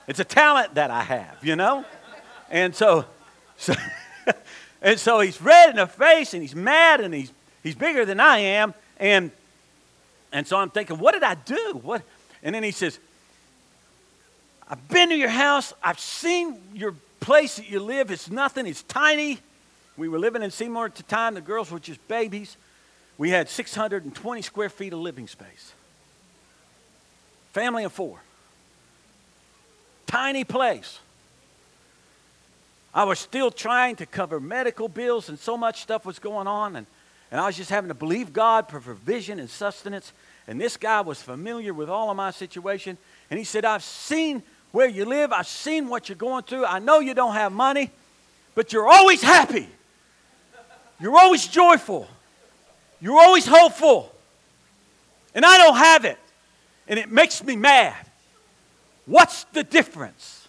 It's 0.06 0.20
a 0.20 0.24
talent 0.24 0.74
that 0.74 0.90
I 0.90 1.02
have, 1.02 1.38
you 1.42 1.56
know? 1.56 1.84
And 2.50 2.74
so, 2.74 3.04
so 3.56 3.74
and 4.82 4.98
so 4.98 5.20
he's 5.20 5.40
red 5.42 5.70
in 5.70 5.76
the 5.76 5.86
face 5.86 6.34
and 6.34 6.42
he's 6.42 6.54
mad 6.54 7.00
and 7.00 7.12
he's, 7.12 7.32
he's 7.62 7.74
bigger 7.74 8.04
than 8.04 8.20
I 8.20 8.38
am. 8.38 8.74
And 8.98 9.30
and 10.32 10.46
so 10.46 10.56
I'm 10.56 10.70
thinking, 10.70 10.98
what 10.98 11.12
did 11.12 11.22
I 11.22 11.34
do? 11.34 11.80
What? 11.82 12.02
And 12.42 12.54
then 12.54 12.62
he 12.62 12.70
says, 12.70 12.98
I've 14.68 14.88
been 14.88 15.08
to 15.08 15.16
your 15.16 15.28
house. 15.28 15.72
I've 15.82 15.98
seen 15.98 16.60
your 16.72 16.94
place 17.20 17.56
that 17.56 17.68
you 17.68 17.80
live. 17.80 18.10
It's 18.10 18.30
nothing. 18.30 18.66
It's 18.66 18.82
tiny. 18.82 19.38
We 19.96 20.08
were 20.08 20.18
living 20.18 20.42
in 20.42 20.50
Seymour 20.50 20.86
at 20.86 20.94
the 20.94 21.02
time. 21.04 21.34
The 21.34 21.40
girls 21.40 21.70
were 21.70 21.78
just 21.78 22.06
babies. 22.08 22.56
We 23.18 23.30
had 23.30 23.48
620 23.48 24.42
square 24.42 24.68
feet 24.68 24.92
of 24.92 24.98
living 24.98 25.28
space. 25.28 25.72
Family 27.52 27.84
of 27.84 27.92
four. 27.92 28.20
Tiny 30.06 30.44
place. 30.44 30.98
I 32.92 33.04
was 33.04 33.18
still 33.18 33.50
trying 33.50 33.96
to 33.96 34.06
cover 34.06 34.40
medical 34.40 34.88
bills, 34.88 35.28
and 35.28 35.38
so 35.38 35.56
much 35.56 35.82
stuff 35.82 36.04
was 36.04 36.18
going 36.18 36.46
on. 36.46 36.76
And 36.76 36.86
and 37.30 37.40
I 37.40 37.46
was 37.46 37.56
just 37.56 37.70
having 37.70 37.88
to 37.88 37.94
believe 37.94 38.32
God 38.32 38.68
for 38.68 38.80
provision 38.80 39.38
and 39.38 39.48
sustenance. 39.48 40.12
And 40.48 40.60
this 40.60 40.76
guy 40.76 41.00
was 41.00 41.22
familiar 41.22 41.72
with 41.72 41.88
all 41.88 42.10
of 42.10 42.16
my 42.16 42.32
situation. 42.32 42.98
And 43.30 43.38
he 43.38 43.44
said, 43.44 43.64
I've 43.64 43.84
seen 43.84 44.42
where 44.72 44.88
you 44.88 45.04
live, 45.04 45.32
I've 45.32 45.46
seen 45.46 45.88
what 45.88 46.08
you're 46.08 46.16
going 46.16 46.44
through. 46.44 46.64
I 46.64 46.78
know 46.78 47.00
you 47.00 47.14
don't 47.14 47.34
have 47.34 47.52
money, 47.52 47.90
but 48.54 48.72
you're 48.72 48.88
always 48.88 49.22
happy. 49.22 49.68
You're 51.00 51.16
always 51.16 51.46
joyful. 51.46 52.06
You're 53.00 53.18
always 53.18 53.46
hopeful. 53.46 54.12
And 55.34 55.44
I 55.44 55.56
don't 55.58 55.76
have 55.76 56.04
it. 56.04 56.18
And 56.86 56.98
it 56.98 57.10
makes 57.10 57.42
me 57.42 57.56
mad. 57.56 57.94
What's 59.06 59.44
the 59.44 59.64
difference? 59.64 60.36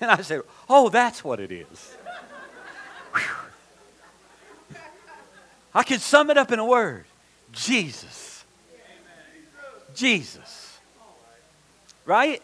And 0.00 0.12
I 0.12 0.20
said, 0.22 0.42
Oh, 0.68 0.90
that's 0.90 1.24
what 1.24 1.40
it 1.40 1.50
is. 1.50 1.96
I 5.74 5.82
can 5.82 5.98
sum 5.98 6.30
it 6.30 6.38
up 6.38 6.52
in 6.52 6.60
a 6.60 6.64
word 6.64 7.04
Jesus. 7.50 8.44
Jesus. 9.94 10.78
Right? 12.04 12.40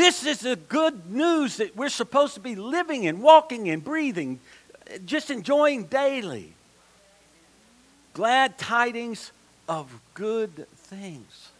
This 0.00 0.24
is 0.24 0.38
the 0.38 0.56
good 0.56 1.10
news 1.10 1.58
that 1.58 1.76
we're 1.76 1.90
supposed 1.90 2.32
to 2.32 2.40
be 2.40 2.54
living 2.54 3.04
in, 3.04 3.20
walking 3.20 3.66
in, 3.66 3.80
breathing, 3.80 4.40
just 5.04 5.30
enjoying 5.30 5.84
daily. 5.84 6.54
Glad 8.14 8.56
tidings 8.56 9.30
of 9.68 9.92
good 10.14 10.66
things. 10.74 11.50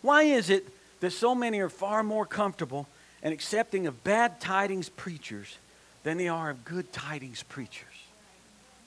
Why 0.00 0.24
is 0.24 0.50
it 0.50 0.66
that 0.98 1.12
so 1.12 1.36
many 1.36 1.60
are 1.60 1.68
far 1.68 2.02
more 2.02 2.26
comfortable 2.26 2.88
and 3.22 3.32
accepting 3.32 3.86
of 3.86 4.02
bad 4.02 4.40
tidings 4.40 4.88
preachers 4.88 5.56
than 6.02 6.18
they 6.18 6.26
are 6.26 6.50
of 6.50 6.64
good 6.64 6.92
tidings 6.92 7.44
preachers? 7.44 7.86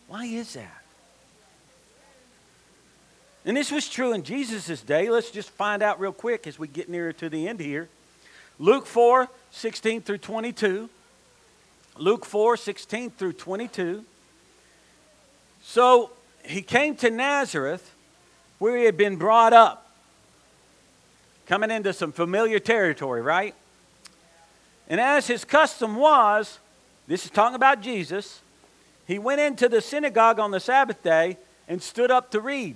Why 0.10 0.26
is 0.26 0.56
that? 0.56 0.85
And 3.46 3.56
this 3.56 3.72
was 3.72 3.88
true 3.88 4.14
in 4.14 4.24
Jesus' 4.24 4.82
day. 4.82 5.10
Let's 5.10 5.30
just 5.30 5.52
find 5.52 5.84
out 5.84 6.00
real 6.00 6.12
quick 6.12 6.48
as 6.48 6.58
we 6.58 6.68
get 6.68 6.90
nearer 6.90 7.14
to 7.14 7.30
the 7.30 7.48
end 7.48 7.60
here. 7.60 7.88
Luke 8.58 8.88
4 8.88 9.28
16 9.52 10.02
through 10.02 10.18
22. 10.18 10.90
Luke 11.98 12.26
4 12.26 12.58
16 12.58 13.12
through 13.12 13.34
22. 13.34 14.04
So 15.62 16.10
he 16.44 16.62
came 16.64 16.96
to 16.98 17.12
Nazareth 17.12 17.94
where 18.58 18.78
he 18.78 18.86
had 18.86 18.98
been 18.98 19.16
brought 19.16 19.54
up. 19.54 19.84
Coming 21.46 21.70
into 21.70 21.94
some 21.94 22.12
familiar 22.12 22.58
territory, 22.58 23.22
right? 23.22 23.54
And 24.90 25.00
as 25.00 25.28
his 25.28 25.46
custom 25.46 25.96
was, 25.96 26.60
this 27.08 27.26
is 27.26 27.32
talking 27.32 27.56
about 27.56 27.82
Jesus, 27.82 28.42
he 29.08 29.20
went 29.20 29.40
into 29.40 29.70
the 29.70 29.82
synagogue 29.82 30.40
on 30.40 30.50
the 30.50 30.60
Sabbath 30.60 31.04
day 31.04 31.38
and 31.68 31.82
stood 31.82 32.10
up 32.10 32.32
to 32.32 32.42
read. 32.42 32.76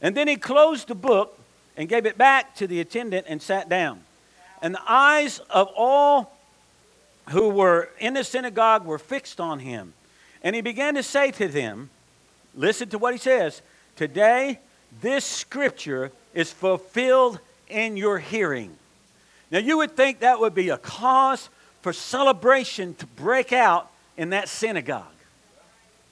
And 0.00 0.16
then 0.16 0.28
he 0.28 0.36
closed 0.36 0.88
the 0.88 0.94
book 0.94 1.38
and 1.76 1.88
gave 1.88 2.06
it 2.06 2.18
back 2.18 2.54
to 2.56 2.66
the 2.66 2.80
attendant 2.80 3.26
and 3.28 3.40
sat 3.40 3.68
down. 3.68 4.04
And 4.62 4.74
the 4.74 4.90
eyes 4.90 5.40
of 5.50 5.68
all 5.76 6.36
who 7.30 7.48
were 7.48 7.90
in 7.98 8.14
the 8.14 8.24
synagogue 8.24 8.84
were 8.84 8.98
fixed 8.98 9.40
on 9.40 9.60
him. 9.60 9.94
And 10.42 10.56
he 10.56 10.62
began 10.62 10.94
to 10.94 11.02
say 11.02 11.30
to 11.32 11.48
them, 11.48 11.90
Listen 12.54 12.88
to 12.88 12.98
what 12.98 13.14
he 13.14 13.18
says. 13.18 13.62
Today, 13.94 14.58
this 15.00 15.24
scripture 15.24 16.10
is 16.34 16.50
fulfilled 16.50 17.38
in 17.68 17.96
your 17.96 18.18
hearing. 18.18 18.76
Now, 19.50 19.58
you 19.58 19.78
would 19.78 19.96
think 19.96 20.20
that 20.20 20.40
would 20.40 20.54
be 20.54 20.70
a 20.70 20.78
cause 20.78 21.48
for 21.82 21.92
celebration 21.92 22.94
to 22.94 23.06
break 23.06 23.52
out 23.52 23.90
in 24.16 24.30
that 24.30 24.48
synagogue, 24.48 25.04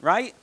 right? 0.01 0.35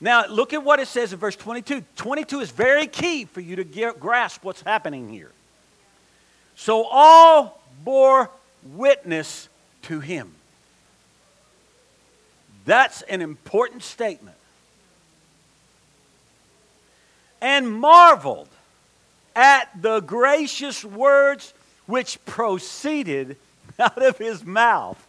Now, 0.00 0.26
look 0.26 0.52
at 0.52 0.62
what 0.62 0.78
it 0.78 0.88
says 0.88 1.12
in 1.12 1.18
verse 1.18 1.34
22. 1.36 1.82
22 1.96 2.40
is 2.40 2.50
very 2.50 2.86
key 2.86 3.24
for 3.24 3.40
you 3.40 3.56
to 3.56 3.64
get, 3.64 3.98
grasp 3.98 4.44
what's 4.44 4.62
happening 4.62 5.08
here. 5.08 5.32
So 6.54 6.84
all 6.84 7.60
bore 7.84 8.30
witness 8.62 9.48
to 9.82 10.00
him. 10.00 10.34
That's 12.64 13.02
an 13.02 13.22
important 13.22 13.82
statement. 13.82 14.36
And 17.40 17.72
marveled 17.72 18.48
at 19.34 19.70
the 19.80 20.00
gracious 20.00 20.84
words 20.84 21.54
which 21.86 22.24
proceeded 22.26 23.36
out 23.78 24.02
of 24.02 24.18
his 24.18 24.44
mouth. 24.44 25.04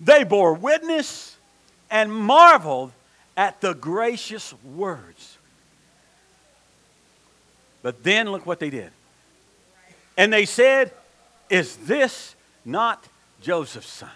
They 0.00 0.24
bore 0.24 0.54
witness 0.54 1.36
and 1.90 2.14
marveled 2.14 2.92
at 3.40 3.62
the 3.62 3.72
gracious 3.72 4.52
words. 4.62 5.38
But 7.80 8.04
then 8.04 8.30
look 8.30 8.44
what 8.44 8.60
they 8.60 8.68
did. 8.68 8.90
And 10.18 10.30
they 10.30 10.44
said, 10.44 10.92
Is 11.48 11.74
this 11.78 12.34
not 12.66 13.08
Joseph's 13.40 13.88
son? 13.88 14.10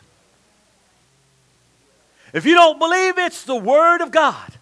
If 2.34 2.44
you 2.44 2.54
don't 2.54 2.78
believe 2.78 3.16
it's 3.16 3.44
the 3.44 3.56
Word 3.56 4.02
of 4.02 4.10
God, 4.10 4.52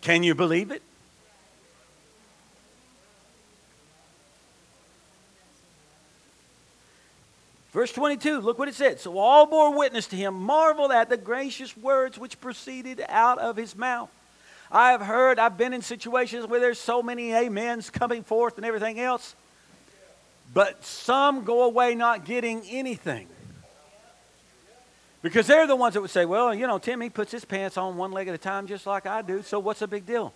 can 0.00 0.22
you 0.22 0.36
believe 0.36 0.70
it? 0.70 0.82
Verse 7.78 7.92
22, 7.92 8.40
look 8.40 8.58
what 8.58 8.66
it 8.66 8.74
said. 8.74 8.98
So 8.98 9.18
all 9.18 9.46
bore 9.46 9.72
witness 9.78 10.08
to 10.08 10.16
him, 10.16 10.34
marveled 10.34 10.90
at 10.90 11.08
the 11.08 11.16
gracious 11.16 11.76
words 11.76 12.18
which 12.18 12.40
proceeded 12.40 13.00
out 13.08 13.38
of 13.38 13.56
his 13.56 13.76
mouth. 13.76 14.10
I 14.68 14.90
have 14.90 15.00
heard, 15.00 15.38
I've 15.38 15.56
been 15.56 15.72
in 15.72 15.82
situations 15.82 16.44
where 16.44 16.58
there's 16.58 16.80
so 16.80 17.04
many 17.04 17.32
amens 17.32 17.88
coming 17.88 18.24
forth 18.24 18.56
and 18.56 18.66
everything 18.66 18.98
else, 18.98 19.36
but 20.52 20.84
some 20.84 21.44
go 21.44 21.62
away 21.62 21.94
not 21.94 22.24
getting 22.24 22.64
anything. 22.68 23.28
Because 25.22 25.46
they're 25.46 25.68
the 25.68 25.76
ones 25.76 25.94
that 25.94 26.00
would 26.00 26.10
say, 26.10 26.24
well, 26.24 26.52
you 26.52 26.66
know, 26.66 26.78
Tim, 26.78 27.00
he 27.00 27.10
puts 27.10 27.30
his 27.30 27.44
pants 27.44 27.76
on 27.76 27.96
one 27.96 28.10
leg 28.10 28.26
at 28.26 28.34
a 28.34 28.38
time 28.38 28.66
just 28.66 28.88
like 28.88 29.06
I 29.06 29.22
do, 29.22 29.44
so 29.44 29.60
what's 29.60 29.78
the 29.78 29.86
big 29.86 30.04
deal? 30.04 30.34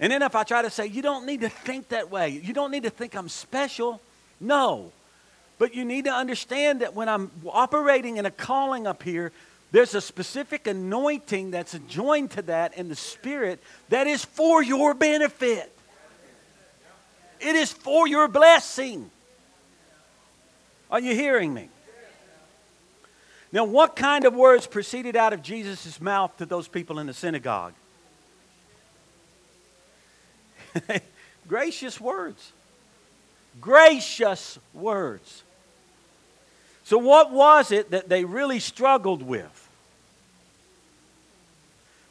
And 0.00 0.12
then 0.12 0.20
if 0.20 0.36
I 0.36 0.44
try 0.44 0.60
to 0.60 0.68
say, 0.68 0.84
you 0.84 1.00
don't 1.00 1.24
need 1.24 1.40
to 1.40 1.48
think 1.48 1.88
that 1.88 2.10
way, 2.10 2.28
you 2.28 2.52
don't 2.52 2.70
need 2.70 2.82
to 2.82 2.90
think 2.90 3.16
I'm 3.16 3.30
special. 3.30 4.02
No. 4.38 4.92
But 5.58 5.74
you 5.74 5.84
need 5.84 6.04
to 6.04 6.12
understand 6.12 6.80
that 6.82 6.94
when 6.94 7.08
I'm 7.08 7.30
operating 7.46 8.16
in 8.16 8.26
a 8.26 8.30
calling 8.30 8.86
up 8.86 9.02
here, 9.02 9.32
there's 9.72 9.94
a 9.94 10.00
specific 10.00 10.66
anointing 10.66 11.50
that's 11.50 11.78
joined 11.88 12.30
to 12.32 12.42
that 12.42 12.78
in 12.78 12.88
the 12.88 12.96
Spirit 12.96 13.60
that 13.88 14.06
is 14.06 14.24
for 14.24 14.62
your 14.62 14.94
benefit. 14.94 15.76
It 17.40 17.54
is 17.54 17.72
for 17.72 18.06
your 18.06 18.28
blessing. 18.28 19.10
Are 20.90 21.00
you 21.00 21.14
hearing 21.14 21.52
me? 21.52 21.68
Now, 23.50 23.64
what 23.64 23.96
kind 23.96 24.24
of 24.24 24.34
words 24.34 24.66
proceeded 24.66 25.16
out 25.16 25.32
of 25.32 25.42
Jesus' 25.42 26.00
mouth 26.00 26.36
to 26.38 26.46
those 26.46 26.68
people 26.68 26.98
in 26.98 27.06
the 27.06 27.14
synagogue? 27.14 27.72
Gracious 31.48 32.00
words 32.00 32.52
gracious 33.60 34.58
words. 34.72 35.42
So, 36.88 36.96
what 36.96 37.30
was 37.30 37.70
it 37.70 37.90
that 37.90 38.08
they 38.08 38.24
really 38.24 38.60
struggled 38.60 39.22
with? 39.22 39.68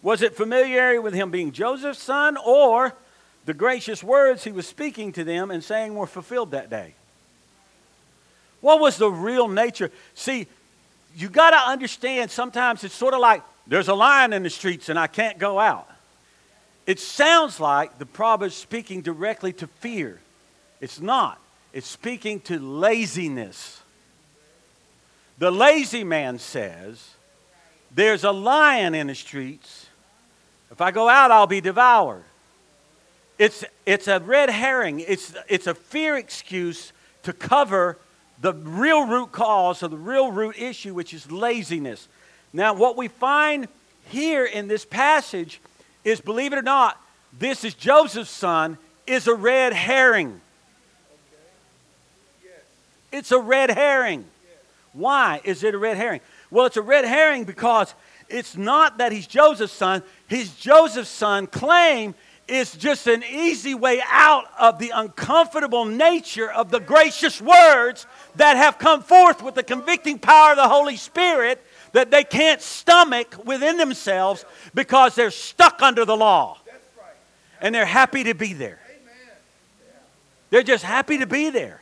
Was 0.03 0.21
it 0.21 0.35
familiarity 0.35 0.99
with 0.99 1.15
him 1.15 1.31
being 1.31 1.51
Joseph's 1.51 1.97
son 1.97 2.37
or 2.37 2.93
the 3.45 3.55
gracious 3.55 4.03
words 4.03 4.43
he 4.43 4.51
was 4.51 4.67
speaking 4.67 5.13
to 5.13 5.23
them 5.23 5.49
and 5.49 5.63
saying 5.63 5.95
were 5.95 6.05
fulfilled 6.05 6.51
that 6.51 6.69
day? 6.69 6.93
What 8.61 8.79
was 8.79 8.97
the 8.97 9.09
real 9.09 9.47
nature? 9.47 9.89
See, 10.13 10.45
you 11.15 11.27
got 11.27 11.49
to 11.49 11.71
understand 11.71 12.29
sometimes 12.29 12.83
it's 12.83 12.93
sort 12.93 13.15
of 13.15 13.19
like 13.19 13.41
there's 13.65 13.87
a 13.87 13.95
lion 13.95 14.31
in 14.31 14.43
the 14.43 14.51
streets 14.51 14.89
and 14.89 14.99
I 14.99 15.07
can't 15.07 15.39
go 15.39 15.57
out. 15.57 15.89
It 16.85 16.99
sounds 16.99 17.59
like 17.59 17.97
the 17.97 18.05
proverb 18.05 18.51
speaking 18.51 19.01
directly 19.01 19.53
to 19.53 19.65
fear. 19.65 20.19
It's 20.81 21.01
not. 21.01 21.41
It's 21.73 21.87
speaking 21.87 22.41
to 22.41 22.59
laziness. 22.59 23.81
The 25.38 25.52
lazy 25.52 26.04
man 26.04 26.39
says, 26.39 27.12
There's 27.93 28.23
a 28.23 28.32
lion 28.32 28.95
in 28.95 29.08
the 29.08 29.15
streets. 29.15 29.88
If 30.71 30.82
I 30.82 30.91
go 30.91 31.08
out, 31.08 31.32
I'll 31.32 31.47
be 31.47 31.62
devoured. 31.62 32.23
It's, 33.38 33.63
it's 33.86 34.08
a 34.08 34.19
red 34.19 34.50
herring, 34.50 35.00
it's, 35.00 35.36
it's 35.47 35.67
a 35.67 35.76
fear 35.76 36.17
excuse 36.17 36.91
to 37.23 37.34
cover 37.34 37.97
the 38.41 38.54
real 38.54 39.06
root 39.06 39.32
cause 39.32 39.84
of 39.84 39.91
the 39.91 39.97
real 39.97 40.32
root 40.32 40.58
issue, 40.58 40.93
which 40.93 41.13
is 41.13 41.32
laziness. 41.32 42.08
Now, 42.52 42.73
what 42.73 42.97
we 42.97 43.08
find 43.08 43.67
here 44.10 44.45
in 44.45 44.67
this 44.67 44.86
passage 44.86 45.60
is, 46.04 46.21
believe 46.21 46.54
it 46.54 46.58
or 46.58 46.63
not, 46.63 47.00
this 47.38 47.63
is 47.63 47.73
Joseph's 47.73 48.32
son, 48.32 48.78
is 49.06 49.28
a 49.28 49.36
red 49.36 49.73
herring. 49.73 50.41
It's 53.12 53.32
a 53.32 53.39
red 53.39 53.69
herring. 53.69 54.26
Why 54.97 55.41
is 55.43 55.63
it 55.63 55.75
a 55.75 55.77
red 55.77 55.95
herring? 55.95 56.21
Well, 56.49 56.65
it's 56.65 56.75
a 56.75 56.81
red 56.81 57.05
herring 57.05 57.43
because 57.43 57.93
it's 58.29 58.57
not 58.57 58.97
that 58.97 59.12
he's 59.12 59.27
Joseph's 59.27 59.73
son. 59.73 60.01
His 60.27 60.53
Joseph's 60.55 61.10
son 61.10 61.45
claim 61.45 62.15
is 62.47 62.73
just 62.73 63.05
an 63.05 63.23
easy 63.23 63.75
way 63.75 64.01
out 64.10 64.45
of 64.60 64.79
the 64.79 64.89
uncomfortable 64.89 65.86
nature 65.86 66.49
of 66.49 66.71
the 66.71 66.79
gracious 66.79 67.39
words 67.39 68.07
that 68.38 68.57
have 68.57 68.79
come 68.79 69.03
forth 69.03 69.43
with 69.43 69.53
the 69.53 69.63
convicting 69.63 70.17
power 70.17 70.51
of 70.51 70.57
the 70.57 70.67
Holy 70.67 70.95
Spirit 70.95 71.63
that 71.91 72.10
they 72.10 72.23
can't 72.23 72.62
stomach 72.62 73.36
within 73.45 73.77
themselves 73.77 74.45
because 74.73 75.13
they're 75.13 75.29
stuck 75.29 75.81
under 75.81 76.05
the 76.05 76.17
law. 76.17 76.57
And 77.62 77.75
they're 77.75 77.86
happy 77.86 78.23
to 78.23 78.33
be 78.33 78.53
there. 78.53 78.79
They're 80.49 80.63
just 80.63 80.83
happy 80.83 81.19
to 81.19 81.27
be 81.27 81.49
there. 81.49 81.81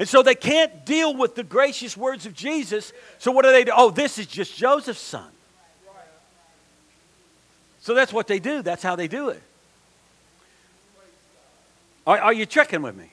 And 0.00 0.08
so 0.08 0.22
they 0.22 0.34
can't 0.34 0.86
deal 0.86 1.14
with 1.14 1.34
the 1.34 1.44
gracious 1.44 1.94
words 1.94 2.24
of 2.24 2.32
Jesus. 2.32 2.94
So 3.18 3.30
what 3.30 3.44
do 3.44 3.52
they 3.52 3.64
do? 3.64 3.72
Oh, 3.76 3.90
this 3.90 4.18
is 4.18 4.26
just 4.26 4.56
Joseph's 4.56 4.98
son. 4.98 5.28
So 7.82 7.92
that's 7.92 8.10
what 8.10 8.26
they 8.26 8.38
do. 8.38 8.62
That's 8.62 8.82
how 8.82 8.96
they 8.96 9.08
do 9.08 9.28
it. 9.28 9.42
Are, 12.06 12.18
are 12.18 12.32
you 12.32 12.46
checking 12.46 12.80
with 12.80 12.96
me? 12.96 13.12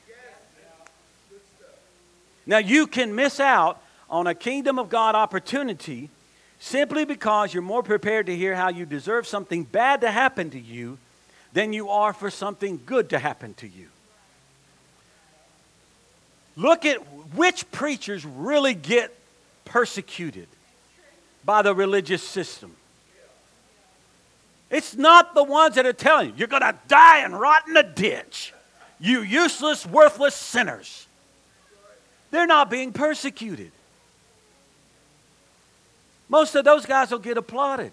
Now, 2.46 2.60
you 2.60 2.88
can 2.88 3.14
miss 3.14 3.42
out 3.42 3.82
on 4.10 4.26
a 4.26 4.34
kingdom 4.34 4.80
of 4.80 4.88
God 4.88 5.14
opportunity 5.14 6.10
simply 6.58 7.04
because 7.04 7.54
you're 7.54 7.64
more 7.64 7.84
prepared 7.84 8.28
to 8.28 8.36
hear 8.36 8.56
how 8.56 8.70
you 8.70 8.86
deserve 8.86 9.28
something 9.28 9.66
bad 9.66 10.00
to 10.02 10.12
happen 10.12 10.52
to 10.52 10.60
you 10.60 11.00
than 11.52 11.74
you 11.74 11.90
are 11.90 12.14
for 12.14 12.32
something 12.32 12.80
good 12.86 13.10
to 13.10 13.20
happen 13.20 13.54
to 13.56 13.68
you. 13.68 13.90
Look 16.58 16.86
at 16.86 16.98
which 17.36 17.70
preachers 17.72 18.26
really 18.26 18.74
get 18.74 19.16
persecuted 19.64 20.48
by 21.46 21.62
the 21.62 21.74
religious 21.74 22.24
system. 22.24 22.76
It's 24.70 24.96
not 24.96 25.34
the 25.34 25.44
ones 25.44 25.76
that 25.76 25.86
are 25.86 25.94
telling 25.94 26.30
you, 26.30 26.34
you're 26.38 26.48
going 26.48 26.64
to 26.64 26.76
die 26.88 27.20
and 27.20 27.40
rot 27.40 27.68
in 27.70 27.78
a 27.78 27.84
ditch. 27.84 28.54
You 29.00 29.22
useless, 29.22 29.86
worthless 29.86 30.36
sinners. 30.36 31.06
They're 32.32 32.48
not 32.48 32.70
being 32.70 32.92
persecuted. 32.92 33.72
Most 36.28 36.56
of 36.56 36.66
those 36.66 36.86
guys 36.86 37.12
will 37.12 37.20
get 37.20 37.38
applauded. 37.38 37.92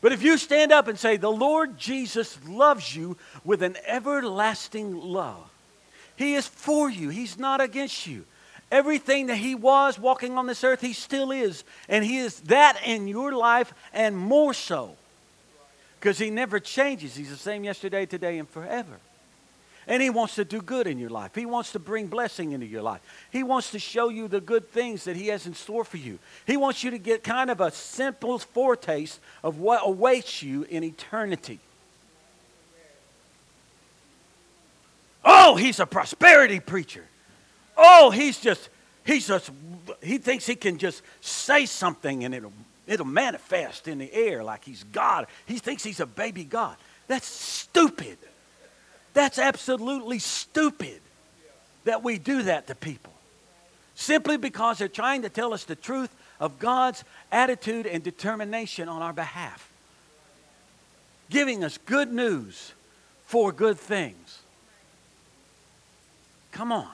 But 0.00 0.12
if 0.12 0.22
you 0.22 0.38
stand 0.38 0.72
up 0.72 0.88
and 0.88 0.98
say, 0.98 1.16
The 1.16 1.30
Lord 1.30 1.76
Jesus 1.76 2.38
loves 2.46 2.96
you 2.96 3.18
with 3.44 3.62
an 3.62 3.76
everlasting 3.86 4.98
love, 5.00 5.51
He 6.16 6.34
is 6.34 6.46
for 6.46 6.90
you, 6.90 7.08
He's 7.08 7.38
not 7.38 7.60
against 7.60 8.06
you. 8.06 8.24
Everything 8.70 9.26
that 9.26 9.36
He 9.36 9.54
was 9.54 9.98
walking 9.98 10.38
on 10.38 10.46
this 10.46 10.64
earth, 10.64 10.80
He 10.80 10.94
still 10.94 11.30
is. 11.30 11.62
And 11.88 12.02
He 12.04 12.18
is 12.18 12.40
that 12.40 12.80
in 12.86 13.06
your 13.06 13.32
life 13.32 13.74
and 13.92 14.16
more 14.16 14.54
so. 14.54 14.96
Because 16.00 16.18
He 16.18 16.30
never 16.30 16.58
changes. 16.58 17.14
He's 17.14 17.28
the 17.28 17.36
same 17.36 17.64
yesterday, 17.64 18.06
today, 18.06 18.38
and 18.38 18.48
forever. 18.48 18.98
And 19.86 20.02
He 20.02 20.08
wants 20.08 20.36
to 20.36 20.44
do 20.46 20.62
good 20.62 20.86
in 20.86 20.98
your 20.98 21.10
life. 21.10 21.34
He 21.34 21.44
wants 21.44 21.72
to 21.72 21.78
bring 21.78 22.06
blessing 22.06 22.52
into 22.52 22.64
your 22.64 22.82
life. 22.82 23.02
He 23.30 23.42
wants 23.42 23.72
to 23.72 23.78
show 23.78 24.08
you 24.08 24.26
the 24.26 24.40
good 24.40 24.70
things 24.70 25.04
that 25.04 25.16
He 25.16 25.28
has 25.28 25.46
in 25.46 25.54
store 25.54 25.84
for 25.84 25.98
you. 25.98 26.18
He 26.46 26.56
wants 26.56 26.82
you 26.82 26.92
to 26.92 26.98
get 26.98 27.22
kind 27.22 27.50
of 27.50 27.60
a 27.60 27.70
simple 27.70 28.38
foretaste 28.38 29.20
of 29.42 29.58
what 29.58 29.82
awaits 29.84 30.42
you 30.42 30.62
in 30.62 30.82
eternity. 30.82 31.60
Oh, 35.44 35.56
he's 35.56 35.80
a 35.80 35.86
prosperity 35.86 36.60
preacher. 36.60 37.04
Oh, 37.76 38.10
he's 38.10 38.38
just, 38.38 38.68
he's 39.04 39.26
just, 39.26 39.50
he 40.00 40.18
thinks 40.18 40.46
he 40.46 40.54
can 40.54 40.78
just 40.78 41.02
say 41.20 41.66
something 41.66 42.22
and 42.22 42.32
it'll, 42.32 42.52
it'll 42.86 43.06
manifest 43.06 43.88
in 43.88 43.98
the 43.98 44.12
air 44.14 44.44
like 44.44 44.64
he's 44.64 44.84
God. 44.84 45.26
He 45.46 45.58
thinks 45.58 45.82
he's 45.82 45.98
a 45.98 46.06
baby 46.06 46.44
God. 46.44 46.76
That's 47.08 47.26
stupid. 47.26 48.18
That's 49.14 49.36
absolutely 49.36 50.20
stupid 50.20 51.00
that 51.86 52.04
we 52.04 52.18
do 52.18 52.44
that 52.44 52.68
to 52.68 52.76
people. 52.76 53.12
Simply 53.96 54.36
because 54.36 54.78
they're 54.78 54.86
trying 54.86 55.22
to 55.22 55.28
tell 55.28 55.52
us 55.52 55.64
the 55.64 55.74
truth 55.74 56.14
of 56.38 56.60
God's 56.60 57.02
attitude 57.32 57.88
and 57.88 58.04
determination 58.04 58.88
on 58.88 59.02
our 59.02 59.12
behalf. 59.12 59.68
Giving 61.30 61.64
us 61.64 61.78
good 61.78 62.12
news 62.12 62.74
for 63.26 63.50
good 63.50 63.76
things. 63.76 64.41
Come 66.52 66.70
on. 66.70 66.88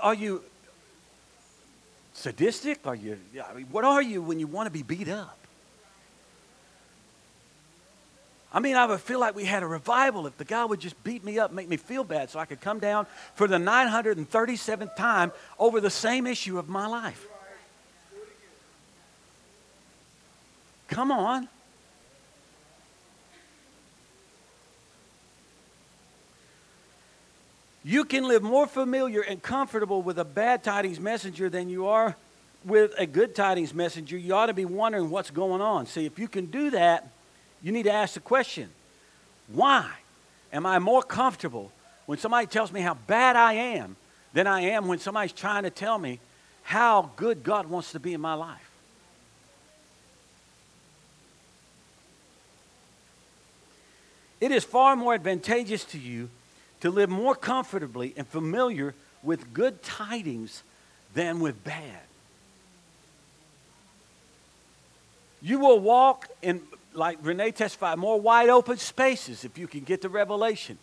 Are 0.00 0.14
you 0.14 0.42
sadistic? 2.14 2.86
Are 2.86 2.94
you, 2.94 3.18
I 3.48 3.54
mean, 3.54 3.66
what 3.70 3.84
are 3.84 4.00
you 4.00 4.22
when 4.22 4.38
you 4.38 4.46
want 4.46 4.66
to 4.66 4.70
be 4.70 4.82
beat 4.82 5.08
up? 5.08 5.36
I 8.52 8.58
mean, 8.60 8.76
I 8.76 8.84
would 8.84 9.00
feel 9.00 9.20
like 9.20 9.36
we 9.36 9.44
had 9.44 9.62
a 9.62 9.66
revival 9.66 10.26
if 10.26 10.36
the 10.36 10.44
guy 10.44 10.64
would 10.64 10.80
just 10.80 11.02
beat 11.04 11.24
me 11.24 11.38
up, 11.38 11.52
make 11.52 11.68
me 11.68 11.76
feel 11.76 12.02
bad, 12.02 12.30
so 12.30 12.38
I 12.38 12.46
could 12.46 12.60
come 12.60 12.80
down 12.80 13.06
for 13.34 13.46
the 13.46 13.58
937th 13.58 14.96
time 14.96 15.32
over 15.58 15.80
the 15.80 15.90
same 15.90 16.26
issue 16.26 16.58
of 16.58 16.68
my 16.68 16.86
life. 16.86 17.26
Come 20.88 21.12
on. 21.12 21.48
You 27.82 28.04
can 28.04 28.24
live 28.24 28.42
more 28.42 28.66
familiar 28.66 29.22
and 29.22 29.42
comfortable 29.42 30.02
with 30.02 30.18
a 30.18 30.24
bad 30.24 30.62
tidings 30.62 31.00
messenger 31.00 31.48
than 31.48 31.70
you 31.70 31.86
are 31.86 32.16
with 32.64 32.92
a 32.98 33.06
good 33.06 33.34
tidings 33.34 33.72
messenger. 33.72 34.18
You 34.18 34.34
ought 34.34 34.46
to 34.46 34.54
be 34.54 34.66
wondering 34.66 35.10
what's 35.10 35.30
going 35.30 35.62
on. 35.62 35.86
See, 35.86 36.04
if 36.04 36.18
you 36.18 36.28
can 36.28 36.46
do 36.46 36.70
that, 36.70 37.10
you 37.62 37.72
need 37.72 37.84
to 37.84 37.92
ask 37.92 38.14
the 38.14 38.20
question 38.20 38.68
why 39.48 39.90
am 40.52 40.66
I 40.66 40.78
more 40.78 41.02
comfortable 41.02 41.72
when 42.06 42.18
somebody 42.18 42.46
tells 42.46 42.70
me 42.70 42.80
how 42.80 42.94
bad 42.94 43.36
I 43.36 43.54
am 43.54 43.96
than 44.32 44.46
I 44.46 44.60
am 44.60 44.86
when 44.86 44.98
somebody's 44.98 45.32
trying 45.32 45.64
to 45.64 45.70
tell 45.70 45.98
me 45.98 46.20
how 46.62 47.10
good 47.16 47.42
God 47.42 47.66
wants 47.66 47.92
to 47.92 48.00
be 48.00 48.12
in 48.12 48.20
my 48.20 48.34
life? 48.34 48.70
It 54.40 54.52
is 54.52 54.64
far 54.64 54.96
more 54.96 55.14
advantageous 55.14 55.84
to 55.86 55.98
you 55.98 56.30
to 56.80 56.90
live 56.90 57.10
more 57.10 57.34
comfortably 57.34 58.14
and 58.16 58.26
familiar 58.26 58.94
with 59.22 59.52
good 59.52 59.82
tidings 59.82 60.62
than 61.14 61.40
with 61.40 61.62
bad. 61.64 62.00
You 65.42 65.58
will 65.58 65.80
walk 65.80 66.28
in 66.42 66.62
like 66.92 67.18
Renee 67.22 67.52
testified, 67.52 67.98
more 67.98 68.20
wide 68.20 68.48
open 68.48 68.76
spaces 68.76 69.44
if 69.44 69.56
you 69.56 69.66
can 69.66 69.80
get 69.80 70.02
the 70.02 70.08
revelation. 70.08 70.78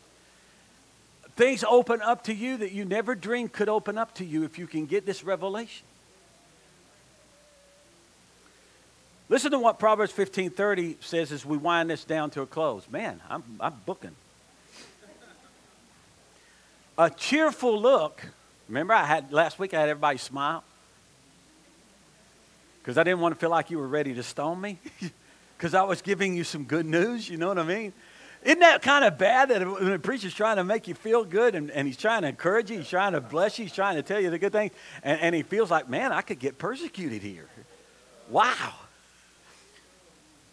Things 1.36 1.63
open 1.63 2.01
up 2.01 2.23
to 2.23 2.33
you 2.33 2.57
that 2.57 2.71
you 2.71 2.86
never 2.86 3.13
dreamed 3.13 3.53
could 3.53 3.69
open 3.69 3.97
up 3.97 4.15
to 4.15 4.25
you 4.25 4.43
if 4.43 4.57
you 4.57 4.65
can 4.65 4.86
get 4.86 5.05
this 5.05 5.23
revelation. 5.23 5.86
Listen 9.29 9.51
to 9.51 9.60
what 9.60 9.77
Proverbs 9.77 10.13
15:30 10.13 11.03
says 11.03 11.31
as 11.31 11.45
we 11.45 11.57
wind 11.57 11.89
this 11.89 12.05
down 12.05 12.29
to 12.31 12.41
a 12.41 12.47
close. 12.47 12.89
Man, 12.89 13.21
I'm, 13.29 13.43
I'm 13.60 13.75
booking. 13.86 14.15
A 16.97 17.10
cheerful 17.10 17.79
look. 17.79 18.21
Remember, 18.67 18.93
I 18.93 19.05
had 19.05 19.31
last 19.31 19.60
week 19.60 19.73
I 19.73 19.79
had 19.79 19.89
everybody 19.89 20.17
smile 20.17 20.63
because 22.79 22.97
I 22.97 23.03
didn't 23.03 23.19
want 23.19 23.36
to 23.36 23.39
feel 23.39 23.49
like 23.49 23.69
you 23.69 23.77
were 23.77 23.88
ready 23.88 24.13
to 24.13 24.23
stone 24.23 24.60
me. 24.60 24.79
because 25.57 25.73
I 25.73 25.83
was 25.83 26.01
giving 26.01 26.36
you 26.36 26.43
some 26.43 26.63
good 26.65 26.86
news. 26.86 27.29
You 27.29 27.38
know 27.38 27.47
what 27.47 27.57
I 27.57 27.63
mean? 27.63 27.93
Isn't 28.43 28.60
that 28.60 28.83
kind 28.83 29.03
of 29.03 29.17
bad 29.17 29.49
that 29.49 29.67
when 29.67 29.91
a 29.91 29.99
preacher's 29.99 30.33
trying 30.33 30.57
to 30.57 30.63
make 30.63 30.88
you 30.88 30.93
feel 30.93 31.23
good 31.23 31.55
and, 31.55 31.71
and 31.71 31.88
he's 31.88 31.97
trying 31.97 32.21
to 32.21 32.27
encourage 32.27 32.69
you, 32.69 32.77
he's 32.77 32.89
trying 32.89 33.13
to 33.13 33.21
bless 33.21 33.57
you, 33.57 33.65
he's 33.65 33.73
trying 33.73 33.95
to 33.95 34.03
tell 34.03 34.19
you 34.19 34.29
the 34.29 34.38
good 34.38 34.51
thing, 34.51 34.71
and, 35.03 35.19
and 35.19 35.36
he 35.36 35.41
feels 35.41 35.71
like, 35.71 35.89
man, 35.89 36.12
I 36.12 36.21
could 36.21 36.39
get 36.39 36.60
persecuted 36.60 37.23
here. 37.23 37.47
Wow. 38.29 38.73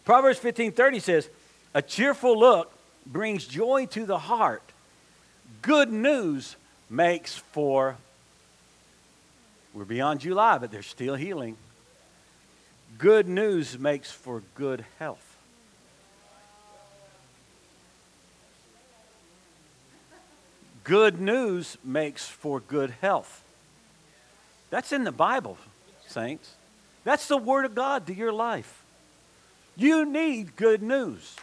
Proverbs 0.05 0.39
15:30 0.39 1.01
says, 1.01 1.29
"A 1.75 1.83
cheerful 1.83 2.39
look 2.39 2.73
brings 3.07 3.47
joy 3.47 3.87
to 3.87 4.07
the 4.07 4.19
heart. 4.19 4.63
Good 5.63 5.93
news 5.93 6.57
makes 6.91 7.37
for 7.37 7.97
we're 9.75 9.85
beyond 9.85 10.21
July, 10.21 10.59
but 10.59 10.71
there's 10.71 10.87
still 10.87 11.17
healing. 11.17 11.57
Good 12.97 13.27
news 13.27 13.77
makes 13.77 14.11
for 14.11 14.43
good 14.55 14.85
health. 15.01 15.37
Good 20.85 21.21
news 21.21 21.77
makes 21.83 22.29
for 22.29 22.61
good 22.61 22.95
health. 23.01 23.43
That's 24.71 24.93
in 24.93 25.03
the 25.05 25.13
Bible, 25.13 25.59
saints. 26.07 26.55
That's 27.03 27.27
the 27.27 27.37
Word 27.37 27.65
of 27.65 27.75
God 27.75 28.07
to 28.07 28.15
your 28.15 28.33
life. 28.33 28.85
You 29.77 30.05
need 30.05 30.57
good 30.57 30.83
news. 30.83 31.35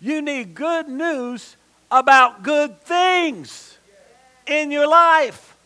You 0.00 0.22
need 0.22 0.54
good 0.54 0.88
news 0.88 1.56
about 1.90 2.42
good 2.42 2.80
things 2.82 3.76
in 4.46 4.70
your 4.70 4.86
life. 4.86 5.56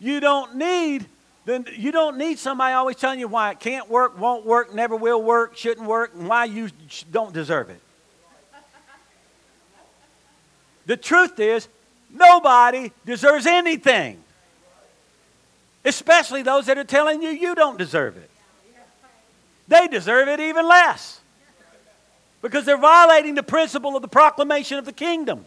You 0.00 0.20
don't 0.20 0.56
need 0.56 1.06
then 1.48 1.64
you 1.72 1.92
don't 1.92 2.18
need 2.18 2.38
somebody 2.38 2.74
always 2.74 2.96
telling 2.96 3.18
you 3.18 3.26
why 3.26 3.52
it 3.52 3.58
can't 3.58 3.88
work, 3.88 4.18
won't 4.18 4.44
work, 4.44 4.74
never 4.74 4.94
will 4.94 5.22
work, 5.22 5.56
shouldn't 5.56 5.86
work, 5.86 6.12
and 6.14 6.28
why 6.28 6.44
you 6.44 6.68
don't 7.10 7.32
deserve 7.32 7.70
it. 7.70 7.80
The 10.84 10.98
truth 10.98 11.40
is, 11.40 11.66
nobody 12.12 12.92
deserves 13.06 13.46
anything, 13.46 14.22
especially 15.86 16.42
those 16.42 16.66
that 16.66 16.76
are 16.76 16.84
telling 16.84 17.22
you 17.22 17.30
you 17.30 17.54
don't 17.54 17.78
deserve 17.78 18.18
it. 18.18 18.30
They 19.68 19.88
deserve 19.88 20.28
it 20.28 20.40
even 20.40 20.68
less 20.68 21.18
because 22.40 22.64
they're 22.64 22.78
violating 22.78 23.34
the 23.34 23.42
principle 23.42 23.96
of 23.96 24.02
the 24.02 24.08
proclamation 24.08 24.78
of 24.78 24.84
the 24.84 24.92
kingdom. 24.92 25.44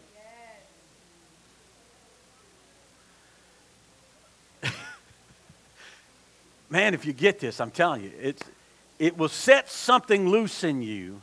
Man, 6.69 6.93
if 6.93 7.05
you 7.05 7.13
get 7.13 7.39
this, 7.39 7.61
I'm 7.61 7.71
telling 7.71 8.03
you, 8.03 8.11
it's, 8.19 8.43
it 8.99 9.17
will 9.17 9.29
set 9.29 9.69
something 9.69 10.29
loose 10.29 10.63
in 10.63 10.81
you 10.81 11.21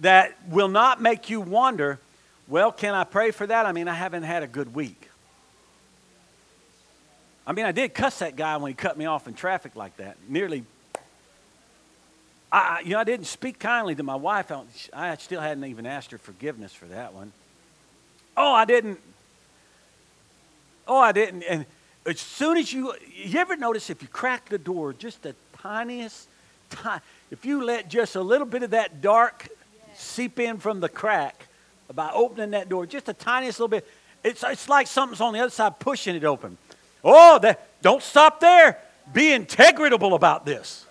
that 0.00 0.36
will 0.48 0.68
not 0.68 1.00
make 1.00 1.30
you 1.30 1.40
wonder, 1.40 2.00
well, 2.48 2.72
can 2.72 2.94
I 2.94 3.04
pray 3.04 3.30
for 3.30 3.46
that? 3.46 3.64
I 3.64 3.72
mean, 3.72 3.86
I 3.88 3.94
haven't 3.94 4.24
had 4.24 4.42
a 4.42 4.46
good 4.48 4.74
week. 4.74 5.08
I 7.46 7.52
mean, 7.52 7.66
I 7.66 7.72
did 7.72 7.94
cuss 7.94 8.18
that 8.20 8.36
guy 8.36 8.56
when 8.56 8.70
he 8.70 8.74
cut 8.74 8.96
me 8.96 9.04
off 9.04 9.28
in 9.28 9.34
traffic 9.34 9.76
like 9.76 9.96
that. 9.98 10.16
Nearly 10.28 10.64
I, 12.54 12.82
you 12.84 12.90
know, 12.90 13.00
I 13.00 13.04
didn't 13.04 13.26
speak 13.26 13.58
kindly 13.58 13.96
to 13.96 14.04
my 14.04 14.14
wife. 14.14 14.52
I 14.92 15.16
still 15.16 15.40
hadn't 15.40 15.64
even 15.64 15.86
asked 15.86 16.12
her 16.12 16.18
forgiveness 16.18 16.72
for 16.72 16.84
that 16.86 17.12
one. 17.12 17.32
Oh, 18.36 18.52
I 18.52 18.64
didn't. 18.64 19.00
Oh, 20.86 20.98
I 20.98 21.10
didn't. 21.10 21.42
And 21.42 21.66
as 22.06 22.20
soon 22.20 22.56
as 22.56 22.72
you, 22.72 22.94
you 23.12 23.40
ever 23.40 23.56
notice 23.56 23.90
if 23.90 24.02
you 24.02 24.06
crack 24.08 24.48
the 24.50 24.58
door 24.58 24.92
just 24.92 25.22
the 25.22 25.34
tiniest, 25.62 26.28
if 27.32 27.44
you 27.44 27.64
let 27.64 27.90
just 27.90 28.14
a 28.14 28.22
little 28.22 28.46
bit 28.46 28.62
of 28.62 28.70
that 28.70 29.00
dark 29.00 29.48
seep 29.96 30.38
in 30.38 30.58
from 30.58 30.78
the 30.78 30.88
crack 30.88 31.48
by 31.92 32.12
opening 32.12 32.52
that 32.52 32.68
door, 32.68 32.86
just 32.86 33.06
the 33.06 33.14
tiniest 33.14 33.58
little 33.58 33.66
bit, 33.66 33.84
it's, 34.22 34.44
it's 34.44 34.68
like 34.68 34.86
something's 34.86 35.20
on 35.20 35.32
the 35.32 35.40
other 35.40 35.50
side 35.50 35.80
pushing 35.80 36.14
it 36.14 36.22
open. 36.22 36.56
Oh, 37.02 37.40
that, 37.40 37.82
don't 37.82 38.02
stop 38.02 38.38
there. 38.38 38.78
Be 39.12 39.36
integritable 39.36 40.14
about 40.14 40.46
this. 40.46 40.83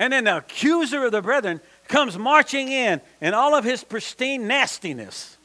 And 0.00 0.14
then 0.14 0.24
the 0.24 0.38
accuser 0.38 1.04
of 1.04 1.12
the 1.12 1.20
brethren 1.20 1.60
comes 1.86 2.16
marching 2.16 2.68
in 2.68 3.02
in 3.20 3.34
all 3.34 3.54
of 3.54 3.64
his 3.64 3.84
pristine 3.84 4.48
nastiness 4.48 5.36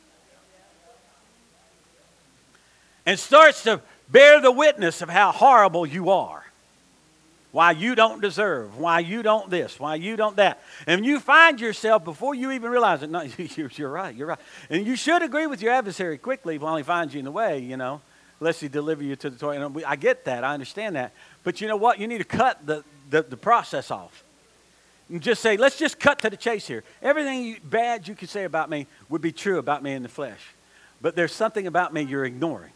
and 3.06 3.20
starts 3.20 3.64
to 3.64 3.82
bear 4.10 4.40
the 4.40 4.54
witness 4.54 5.02
of 5.02 5.10
how 5.10 5.34
horrible 5.34 5.86
you 5.86 6.10
are. 6.10 6.42
Why 7.52 7.72
you 7.72 7.96
don't 7.96 8.22
deserve, 8.22 8.78
why 8.78 9.00
you 9.00 9.24
don't 9.24 9.50
this, 9.50 9.78
why 9.78 9.96
you 9.96 10.16
don't 10.16 10.38
that. 10.38 10.62
And 10.88 11.06
you 11.06 11.20
find 11.20 11.60
yourself 11.60 12.06
before 12.06 12.34
you 12.34 12.52
even 12.52 12.72
realize 12.72 13.04
it, 13.04 13.10
no, 13.12 13.28
you're 13.38 13.90
right, 13.90 14.16
you're 14.16 14.28
right. 14.28 14.40
And 14.70 14.88
you 14.88 14.96
should 14.96 15.22
agree 15.22 15.48
with 15.48 15.62
your 15.62 15.74
adversary 15.74 16.18
quickly 16.18 16.58
while 16.58 16.78
he 16.78 16.84
finds 16.84 17.14
you 17.14 17.20
in 17.20 17.26
the 17.26 17.32
way, 17.32 17.60
you 17.60 17.76
know, 17.76 18.00
lest 18.40 18.62
he 18.62 18.70
deliver 18.70 19.04
you 19.04 19.18
to 19.18 19.30
the 19.30 19.38
toy. 19.38 19.62
I 19.86 19.98
get 19.98 20.24
that, 20.26 20.46
I 20.46 20.54
understand 20.54 20.96
that. 20.96 21.14
But 21.44 21.60
you 21.60 21.68
know 21.68 21.78
what? 21.78 22.00
You 22.00 22.08
need 22.08 22.20
to 22.20 22.24
cut 22.24 22.66
the, 22.66 22.86
the, 23.10 23.22
the 23.22 23.38
process 23.38 23.92
off 23.92 24.25
and 25.10 25.22
just 25.22 25.42
say, 25.42 25.58
let's 25.58 25.78
just 25.78 26.00
cut 26.00 26.20
to 26.20 26.30
the 26.30 26.38
chase 26.38 26.68
here. 26.68 26.84
Everything 27.02 27.58
bad 27.64 28.08
you 28.08 28.16
could 28.16 28.30
say 28.30 28.44
about 28.44 28.70
me 28.70 28.88
would 29.10 29.22
be 29.22 29.32
true 29.32 29.60
about 29.60 29.84
me 29.84 29.94
in 29.94 30.04
the 30.04 30.10
flesh. 30.10 30.40
But 31.02 31.16
there's 31.16 31.34
something 31.34 31.68
about 31.68 31.94
me 31.94 32.02
you're 32.02 32.26
ignoring. 32.26 32.72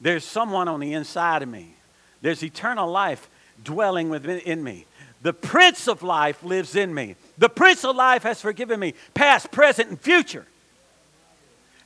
There's 0.00 0.24
someone 0.24 0.68
on 0.68 0.80
the 0.80 0.92
inside 0.94 1.42
of 1.42 1.48
me. 1.48 1.74
There's 2.22 2.42
eternal 2.42 2.90
life 2.90 3.28
dwelling 3.62 4.10
within 4.10 4.62
me. 4.62 4.86
The 5.22 5.32
Prince 5.32 5.88
of 5.88 6.02
Life 6.02 6.42
lives 6.42 6.76
in 6.76 6.94
me. 6.94 7.16
The 7.38 7.48
Prince 7.48 7.84
of 7.84 7.96
Life 7.96 8.22
has 8.22 8.40
forgiven 8.40 8.78
me, 8.78 8.94
past, 9.14 9.50
present, 9.50 9.88
and 9.88 10.00
future. 10.00 10.46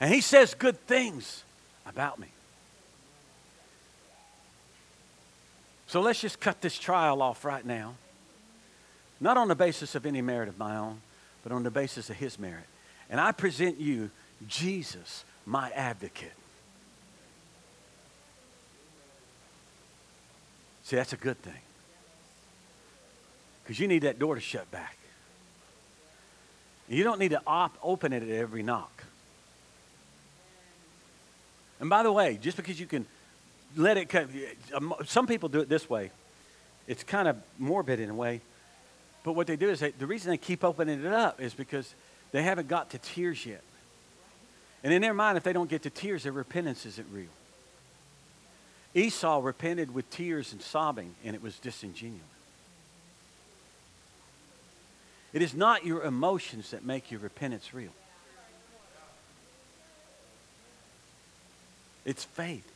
And 0.00 0.12
he 0.12 0.20
says 0.20 0.54
good 0.54 0.78
things 0.86 1.44
about 1.86 2.18
me. 2.18 2.28
So 5.86 6.00
let's 6.00 6.20
just 6.20 6.40
cut 6.40 6.60
this 6.60 6.78
trial 6.78 7.20
off 7.22 7.44
right 7.44 7.64
now. 7.64 7.94
Not 9.22 9.36
on 9.36 9.46
the 9.46 9.54
basis 9.54 9.94
of 9.94 10.04
any 10.04 10.20
merit 10.20 10.48
of 10.48 10.58
my 10.58 10.76
own, 10.76 11.00
but 11.44 11.52
on 11.52 11.62
the 11.62 11.70
basis 11.70 12.10
of 12.10 12.16
his 12.16 12.40
merit. 12.40 12.64
And 13.08 13.20
I 13.20 13.30
present 13.30 13.78
you 13.78 14.10
Jesus, 14.48 15.24
my 15.46 15.70
advocate. 15.70 16.32
See, 20.82 20.96
that's 20.96 21.12
a 21.12 21.16
good 21.16 21.40
thing. 21.40 21.60
Because 23.62 23.78
you 23.78 23.86
need 23.86 24.02
that 24.02 24.18
door 24.18 24.34
to 24.34 24.40
shut 24.40 24.68
back. 24.72 24.96
You 26.88 27.04
don't 27.04 27.20
need 27.20 27.30
to 27.30 27.40
op- 27.46 27.78
open 27.80 28.12
it 28.12 28.24
at 28.24 28.28
every 28.28 28.64
knock. 28.64 29.04
And 31.78 31.88
by 31.88 32.02
the 32.02 32.10
way, 32.10 32.40
just 32.42 32.56
because 32.56 32.80
you 32.80 32.86
can 32.86 33.06
let 33.76 33.96
it 33.98 34.08
come, 34.08 34.28
some 35.04 35.28
people 35.28 35.48
do 35.48 35.60
it 35.60 35.68
this 35.68 35.88
way. 35.88 36.10
It's 36.88 37.04
kind 37.04 37.28
of 37.28 37.36
morbid 37.56 38.00
in 38.00 38.10
a 38.10 38.14
way. 38.14 38.40
But 39.24 39.34
what 39.34 39.46
they 39.46 39.56
do 39.56 39.70
is 39.70 39.80
they, 39.80 39.90
the 39.90 40.06
reason 40.06 40.30
they 40.30 40.36
keep 40.36 40.64
opening 40.64 41.04
it 41.04 41.12
up 41.12 41.40
is 41.40 41.54
because 41.54 41.94
they 42.32 42.42
haven't 42.42 42.68
got 42.68 42.90
to 42.90 42.98
tears 42.98 43.46
yet. 43.46 43.62
And 44.82 44.92
in 44.92 45.00
their 45.00 45.14
mind, 45.14 45.36
if 45.36 45.44
they 45.44 45.52
don't 45.52 45.70
get 45.70 45.82
to 45.84 45.90
tears, 45.90 46.24
their 46.24 46.32
repentance 46.32 46.84
isn't 46.86 47.06
real. 47.12 47.28
Esau 48.94 49.40
repented 49.42 49.94
with 49.94 50.10
tears 50.10 50.52
and 50.52 50.60
sobbing, 50.60 51.14
and 51.24 51.34
it 51.34 51.42
was 51.42 51.58
disingenuous. 51.58 52.20
It 55.32 55.40
is 55.40 55.54
not 55.54 55.86
your 55.86 56.02
emotions 56.02 56.72
that 56.72 56.84
make 56.84 57.10
your 57.10 57.20
repentance 57.20 57.72
real. 57.72 57.92
It's 62.04 62.24
faith. 62.24 62.68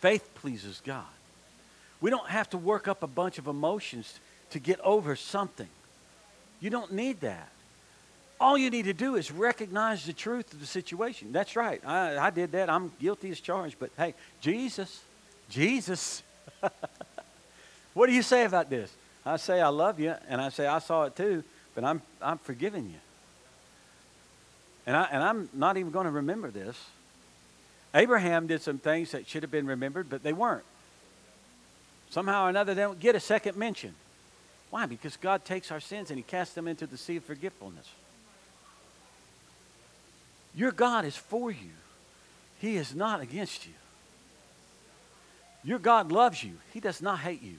Faith 0.00 0.28
pleases 0.34 0.80
God. 0.84 1.04
We 2.00 2.10
don't 2.10 2.28
have 2.28 2.50
to 2.50 2.58
work 2.58 2.88
up 2.88 3.02
a 3.02 3.06
bunch 3.06 3.38
of 3.38 3.46
emotions 3.46 4.20
to 4.50 4.58
get 4.58 4.80
over 4.80 5.16
something. 5.16 5.68
You 6.60 6.70
don't 6.70 6.92
need 6.92 7.20
that. 7.20 7.48
All 8.40 8.56
you 8.56 8.70
need 8.70 8.84
to 8.84 8.92
do 8.92 9.16
is 9.16 9.32
recognize 9.32 10.06
the 10.06 10.12
truth 10.12 10.52
of 10.52 10.60
the 10.60 10.66
situation. 10.66 11.32
That's 11.32 11.56
right. 11.56 11.84
I, 11.84 12.16
I 12.18 12.30
did 12.30 12.52
that. 12.52 12.70
I'm 12.70 12.92
guilty 13.00 13.30
as 13.30 13.40
charged. 13.40 13.76
But 13.80 13.90
hey, 13.96 14.14
Jesus, 14.40 15.02
Jesus. 15.48 16.22
what 17.94 18.06
do 18.06 18.12
you 18.12 18.22
say 18.22 18.44
about 18.44 18.70
this? 18.70 18.92
I 19.26 19.36
say 19.36 19.60
I 19.60 19.68
love 19.68 19.98
you, 19.98 20.14
and 20.28 20.40
I 20.40 20.48
say 20.50 20.66
I 20.66 20.78
saw 20.78 21.04
it 21.04 21.16
too, 21.16 21.42
but 21.74 21.84
I'm 21.84 22.00
I'm 22.22 22.38
forgiving 22.38 22.86
you. 22.86 23.00
And 24.86 24.96
I 24.96 25.08
and 25.10 25.22
I'm 25.22 25.48
not 25.52 25.76
even 25.76 25.90
going 25.90 26.06
to 26.06 26.12
remember 26.12 26.50
this. 26.50 26.76
Abraham 27.94 28.46
did 28.46 28.62
some 28.62 28.78
things 28.78 29.10
that 29.12 29.26
should 29.26 29.42
have 29.42 29.50
been 29.50 29.66
remembered, 29.66 30.08
but 30.08 30.22
they 30.22 30.32
weren't. 30.32 30.64
Somehow 32.10 32.46
or 32.46 32.48
another, 32.48 32.74
they 32.74 32.82
don't 32.82 33.00
get 33.00 33.14
a 33.14 33.20
second 33.20 33.56
mention. 33.56 33.94
Why? 34.70 34.86
Because 34.86 35.16
God 35.16 35.44
takes 35.44 35.70
our 35.70 35.80
sins 35.80 36.10
and 36.10 36.18
He 36.18 36.22
casts 36.22 36.54
them 36.54 36.68
into 36.68 36.86
the 36.86 36.96
sea 36.96 37.16
of 37.16 37.24
forgetfulness. 37.24 37.88
Your 40.54 40.72
God 40.72 41.04
is 41.04 41.16
for 41.16 41.50
you, 41.50 41.70
He 42.60 42.76
is 42.76 42.94
not 42.94 43.20
against 43.20 43.66
you. 43.66 43.72
Your 45.64 45.78
God 45.78 46.12
loves 46.12 46.42
you, 46.42 46.54
He 46.72 46.80
does 46.80 47.02
not 47.02 47.20
hate 47.20 47.42
you. 47.42 47.56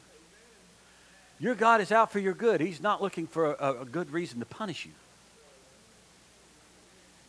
Your 1.40 1.56
God 1.56 1.80
is 1.80 1.92
out 1.92 2.12
for 2.12 2.20
your 2.20 2.34
good, 2.34 2.62
He's 2.62 2.82
not 2.82 3.02
looking 3.02 3.28
for 3.28 3.54
a, 3.54 3.82
a 3.82 3.86
good 3.86 4.12
reason 4.12 4.40
to 4.40 4.46
punish 4.46 4.86
you. 4.86 4.92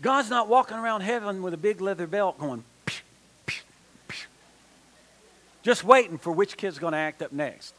God's 0.03 0.31
not 0.31 0.49
walking 0.49 0.79
around 0.79 1.03
heaven 1.03 1.43
with 1.43 1.53
a 1.53 1.59
big 1.59 1.81
leather 1.81 2.07
belt 2.07 2.39
going, 2.39 2.65
just 5.63 5.85
waiting 5.85 6.19
for 6.19 6.33
which 6.33 6.57
kid's 6.57 6.79
going 6.79 6.93
to 6.93 6.99
act 6.99 7.23
up 7.23 7.33
next. 7.33 7.75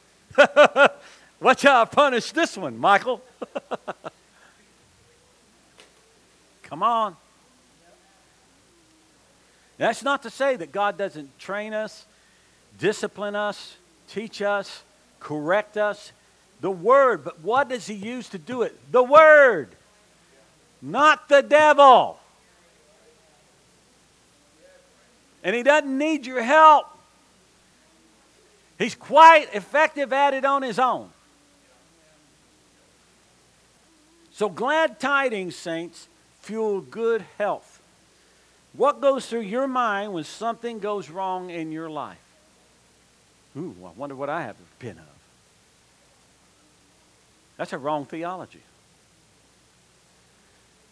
Watch 1.40 1.64
how 1.64 1.82
I 1.82 1.86
punish 1.86 2.32
this 2.32 2.56
one, 2.56 2.78
Michael. 2.78 3.22
Come 6.64 6.84
on. 6.84 7.18
That's 9.78 10.04
not 10.04 10.22
to 10.24 10.30
say 10.30 10.56
that 10.58 10.72
God 10.72 10.98
doesn't 10.98 11.40
train 11.40 11.74
us, 11.74 12.06
discipline 12.78 13.36
us, 13.36 13.76
teach 14.08 14.42
us, 14.42 14.84
correct 15.20 15.76
us. 15.76 16.12
The 16.62 16.70
Word, 16.70 17.24
but 17.24 17.40
what 17.42 17.70
does 17.70 17.88
He 17.88 17.96
use 17.96 18.30
to 18.30 18.38
do 18.38 18.62
it? 18.62 18.78
The 18.92 19.02
Word, 19.02 19.70
not 20.84 21.28
the 21.28 21.42
devil. 21.42 22.20
And 25.44 25.56
He 25.56 25.64
doesn't 25.64 25.98
need 25.98 26.28
your 26.28 26.44
help. 26.44 26.86
He's 28.82 28.96
quite 28.96 29.54
effective 29.54 30.12
at 30.12 30.34
it 30.34 30.44
on 30.44 30.64
his 30.64 30.80
own. 30.80 31.12
So, 34.32 34.50
glad 34.50 35.00
tidings, 35.00 35.56
saints, 35.56 36.08
fuel 36.40 36.82
good 36.82 37.24
health. 37.38 37.80
What 38.74 39.00
goes 39.00 39.28
through 39.28 39.42
your 39.42 39.68
mind 39.68 40.14
when 40.14 40.24
something 40.24 40.80
goes 40.80 41.12
wrong 41.12 41.52
in 41.52 41.72
your 41.72 41.92
life? 41.92 42.18
Ooh, 43.56 43.76
I 43.86 43.90
wonder 43.96 44.16
what 44.16 44.30
I 44.30 44.42
have 44.42 44.56
repent 44.80 44.98
of. 44.98 45.06
That's 47.58 47.74
a 47.74 47.78
wrong 47.78 48.06
theology. 48.06 48.64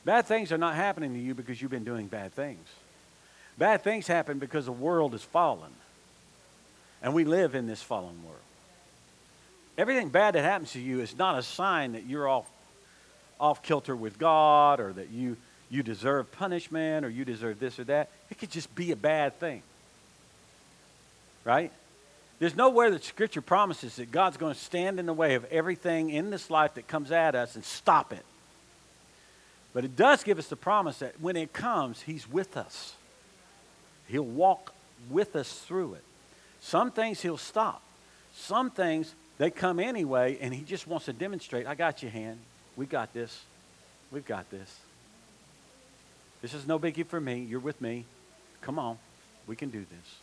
Bad 0.05 0.27
things 0.27 0.51
are 0.51 0.59
not 0.59 0.75
happening 0.75 1.13
to 1.13 1.19
you 1.19 1.33
because 1.33 1.59
you've 1.59 1.71
been 1.71 1.83
doing 1.83 2.05
bad 2.05 2.33
things. 2.33 2.67
Bad 3.57 3.83
things 3.83 4.05
happen 4.05 4.37
because 4.37 4.65
the 4.65 4.71
world 4.71 5.15
is 5.15 5.23
fallen. 5.23 5.71
And 7.01 7.13
we 7.13 7.23
live 7.23 7.55
in 7.55 7.67
this 7.67 7.81
fallen 7.81 8.23
world. 8.23 8.37
Everything 9.77 10.09
bad 10.09 10.35
that 10.35 10.43
happens 10.43 10.73
to 10.73 10.79
you 10.79 10.99
is 10.99 11.17
not 11.17 11.37
a 11.37 11.43
sign 11.43 11.93
that 11.93 12.05
you're 12.05 12.27
off, 12.27 12.49
off 13.39 13.63
kilter 13.63 13.95
with 13.95 14.19
God 14.19 14.81
or 14.81 14.91
that 14.93 15.09
you, 15.09 15.37
you 15.69 15.83
deserve 15.83 16.31
punishment 16.33 17.05
or 17.05 17.09
you 17.09 17.23
deserve 17.23 17.59
this 17.59 17.79
or 17.79 17.85
that. 17.85 18.09
It 18.29 18.37
could 18.39 18.51
just 18.51 18.73
be 18.75 18.91
a 18.91 18.97
bad 18.97 19.39
thing. 19.39 19.61
Right? 21.45 21.71
There's 22.39 22.55
nowhere 22.55 22.91
that 22.91 23.03
Scripture 23.03 23.41
promises 23.41 23.97
that 23.97 24.11
God's 24.11 24.37
going 24.37 24.53
to 24.53 24.59
stand 24.59 24.99
in 24.99 25.05
the 25.05 25.13
way 25.13 25.35
of 25.35 25.45
everything 25.45 26.09
in 26.09 26.29
this 26.29 26.49
life 26.49 26.73
that 26.73 26.87
comes 26.87 27.11
at 27.11 27.35
us 27.35 27.55
and 27.55 27.63
stop 27.63 28.11
it. 28.11 28.25
But 29.73 29.85
it 29.85 29.95
does 29.95 30.23
give 30.23 30.39
us 30.39 30.47
the 30.47 30.55
promise 30.55 30.99
that 30.99 31.21
when 31.21 31.37
it 31.37 31.53
comes, 31.53 32.01
He's 32.01 32.29
with 32.29 32.57
us. 32.57 32.95
He'll 34.07 34.23
walk 34.23 34.73
with 35.09 35.35
us 35.35 35.53
through 35.53 35.93
it. 35.93 36.03
Some 36.61 36.91
things 36.91 37.21
He'll 37.21 37.37
stop. 37.37 37.81
Some 38.35 38.69
things, 38.69 39.13
they 39.37 39.49
come 39.49 39.79
anyway, 39.79 40.37
and 40.41 40.53
He 40.53 40.63
just 40.63 40.87
wants 40.87 41.05
to 41.05 41.13
demonstrate, 41.13 41.67
I 41.67 41.75
got 41.75 42.01
your 42.01 42.11
hand. 42.11 42.39
We 42.75 42.85
got 42.85 43.13
this. 43.13 43.41
We've 44.11 44.25
got 44.25 44.49
this. 44.49 44.79
This 46.41 46.53
is 46.53 46.65
no 46.67 46.79
biggie 46.79 47.05
for 47.05 47.19
me. 47.19 47.39
You're 47.39 47.59
with 47.59 47.81
me. 47.81 48.05
Come 48.61 48.79
on. 48.79 48.97
We 49.47 49.55
can 49.55 49.69
do 49.69 49.79
this. 49.79 50.15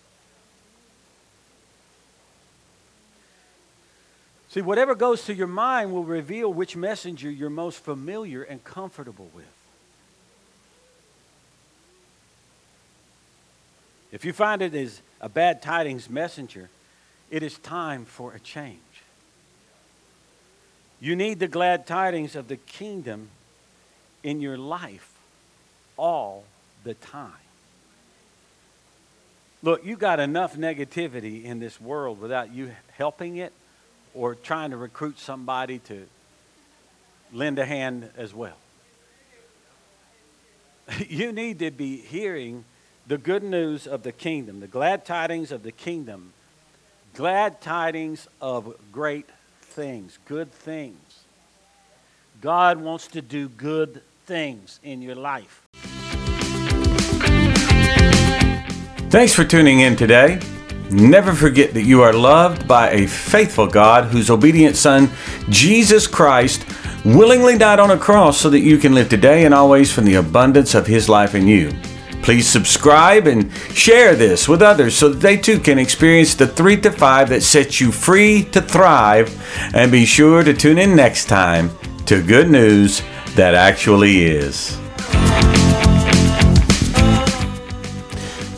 See, 4.48 4.62
whatever 4.62 4.94
goes 4.94 5.24
to 5.26 5.34
your 5.34 5.48
mind 5.48 5.92
will 5.92 6.04
reveal 6.04 6.50
which 6.52 6.76
messenger 6.76 7.30
you're 7.30 7.50
most 7.50 7.80
familiar 7.80 8.42
and 8.42 8.64
comfortable 8.64 9.28
with. 9.34 9.44
If 14.12 14.24
you 14.24 14.32
find 14.32 14.62
it 14.62 14.74
as 14.74 15.02
a 15.20 15.28
bad 15.28 15.62
tidings 15.62 16.10
messenger, 16.10 16.68
it 17.30 17.42
is 17.42 17.58
time 17.58 18.04
for 18.04 18.32
a 18.32 18.38
change. 18.38 18.78
You 21.00 21.16
need 21.16 21.38
the 21.38 21.48
glad 21.48 21.86
tidings 21.86 22.36
of 22.36 22.48
the 22.48 22.56
kingdom 22.56 23.28
in 24.22 24.40
your 24.40 24.56
life 24.56 25.12
all 25.96 26.44
the 26.84 26.94
time. 26.94 27.32
Look, 29.62 29.84
you 29.84 29.96
got 29.96 30.20
enough 30.20 30.56
negativity 30.56 31.44
in 31.44 31.58
this 31.58 31.80
world 31.80 32.20
without 32.20 32.52
you 32.52 32.72
helping 32.92 33.36
it 33.36 33.52
or 34.14 34.34
trying 34.34 34.70
to 34.70 34.76
recruit 34.76 35.18
somebody 35.18 35.80
to 35.80 36.06
lend 37.32 37.58
a 37.58 37.64
hand 37.64 38.10
as 38.16 38.34
well. 38.34 38.56
You 41.08 41.32
need 41.32 41.58
to 41.58 41.72
be 41.72 41.96
hearing 41.96 42.64
the 43.08 43.18
good 43.18 43.44
news 43.44 43.86
of 43.86 44.02
the 44.02 44.10
kingdom, 44.10 44.58
the 44.58 44.66
glad 44.66 45.04
tidings 45.04 45.52
of 45.52 45.62
the 45.62 45.70
kingdom, 45.70 46.32
glad 47.14 47.60
tidings 47.60 48.26
of 48.40 48.76
great 48.90 49.28
things, 49.60 50.18
good 50.26 50.50
things. 50.50 51.20
God 52.40 52.80
wants 52.80 53.06
to 53.08 53.22
do 53.22 53.48
good 53.48 54.02
things 54.26 54.80
in 54.82 55.02
your 55.02 55.14
life. 55.14 55.62
Thanks 59.08 59.32
for 59.32 59.44
tuning 59.44 59.80
in 59.80 59.94
today. 59.94 60.40
Never 60.90 61.32
forget 61.32 61.74
that 61.74 61.82
you 61.82 62.02
are 62.02 62.12
loved 62.12 62.66
by 62.66 62.90
a 62.90 63.06
faithful 63.06 63.68
God 63.68 64.06
whose 64.06 64.30
obedient 64.30 64.74
Son, 64.74 65.10
Jesus 65.48 66.08
Christ, 66.08 66.64
willingly 67.04 67.56
died 67.56 67.78
on 67.78 67.92
a 67.92 67.98
cross 67.98 68.38
so 68.40 68.50
that 68.50 68.60
you 68.60 68.78
can 68.78 68.94
live 68.94 69.08
today 69.08 69.44
and 69.44 69.54
always 69.54 69.92
from 69.92 70.04
the 70.04 70.16
abundance 70.16 70.74
of 70.74 70.88
His 70.88 71.08
life 71.08 71.34
in 71.36 71.46
you. 71.46 71.70
Please 72.26 72.48
subscribe 72.48 73.28
and 73.28 73.52
share 73.72 74.16
this 74.16 74.48
with 74.48 74.60
others 74.60 74.96
so 74.96 75.10
that 75.10 75.20
they 75.20 75.36
too 75.36 75.60
can 75.60 75.78
experience 75.78 76.34
the 76.34 76.44
3 76.44 76.80
to 76.80 76.90
5 76.90 77.28
that 77.28 77.44
sets 77.44 77.80
you 77.80 77.92
free 77.92 78.42
to 78.46 78.60
thrive. 78.60 79.32
And 79.72 79.92
be 79.92 80.04
sure 80.04 80.42
to 80.42 80.52
tune 80.52 80.76
in 80.76 80.96
next 80.96 81.26
time 81.26 81.70
to 82.06 82.20
Good 82.20 82.50
News 82.50 83.00
That 83.36 83.54
Actually 83.54 84.24
Is. 84.24 84.76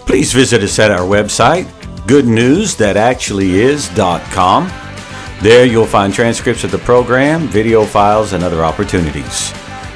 Please 0.06 0.32
visit 0.32 0.62
us 0.62 0.78
at 0.78 0.90
our 0.90 1.06
website 1.06 1.66
goodnewsthatactuallyis.com. 2.06 4.72
There 5.42 5.66
you'll 5.66 5.84
find 5.84 6.14
transcripts 6.14 6.64
of 6.64 6.70
the 6.70 6.78
program, 6.78 7.48
video 7.48 7.84
files, 7.84 8.32
and 8.32 8.42
other 8.42 8.64
opportunities. 8.64 9.52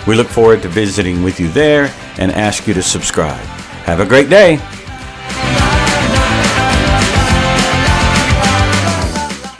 We 0.07 0.15
look 0.15 0.29
forward 0.29 0.61
to 0.61 0.69
visiting 0.69 1.23
with 1.23 1.41
you 1.41 1.49
there 1.49 1.91
and 2.19 2.31
ask 2.33 2.67
you 2.67 2.75
to 2.75 2.83
subscribe. 2.83 3.62
Have 3.85 4.01
a 4.01 4.07
great 4.07 4.31
day. 4.31 4.59